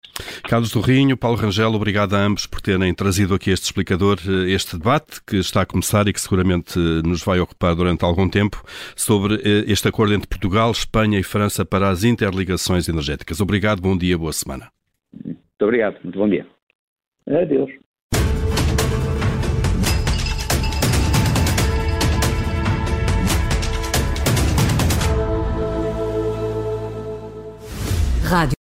Carlos 0.48 0.70
do 0.72 0.80
Rinho, 0.80 1.16
Paulo 1.16 1.36
Rangel, 1.36 1.72
obrigado 1.72 2.14
a 2.14 2.24
ambos 2.24 2.46
por 2.46 2.60
terem 2.60 2.94
trazido 2.94 3.34
aqui 3.34 3.50
este 3.50 3.64
explicador, 3.64 4.18
este 4.46 4.76
debate 4.76 5.22
que 5.26 5.36
está 5.36 5.62
a 5.62 5.66
começar 5.66 6.06
e 6.08 6.12
que 6.12 6.20
seguramente 6.20 6.78
nos 6.78 7.24
vai 7.24 7.40
ocupar 7.40 7.74
durante 7.74 8.04
algum 8.04 8.28
tempo 8.28 8.62
sobre 8.96 9.36
este 9.66 9.88
acordo 9.88 10.14
entre 10.14 10.28
Portugal, 10.28 10.70
Espanha 10.70 11.18
e 11.18 11.22
França 11.22 11.64
para 11.64 11.88
as 11.88 12.04
interligações 12.04 12.88
energéticas. 12.88 13.40
Obrigado 13.40 13.67
obrigado, 13.68 13.82
bom 13.82 13.96
dia, 13.96 14.16
boa 14.16 14.32
semana. 14.32 14.70
Muito 15.24 15.38
obrigado, 15.60 15.98
muito 16.02 16.18
bom 16.18 16.28
dia. 16.28 16.46
Adeus. 17.26 17.70
Rádio 28.24 28.56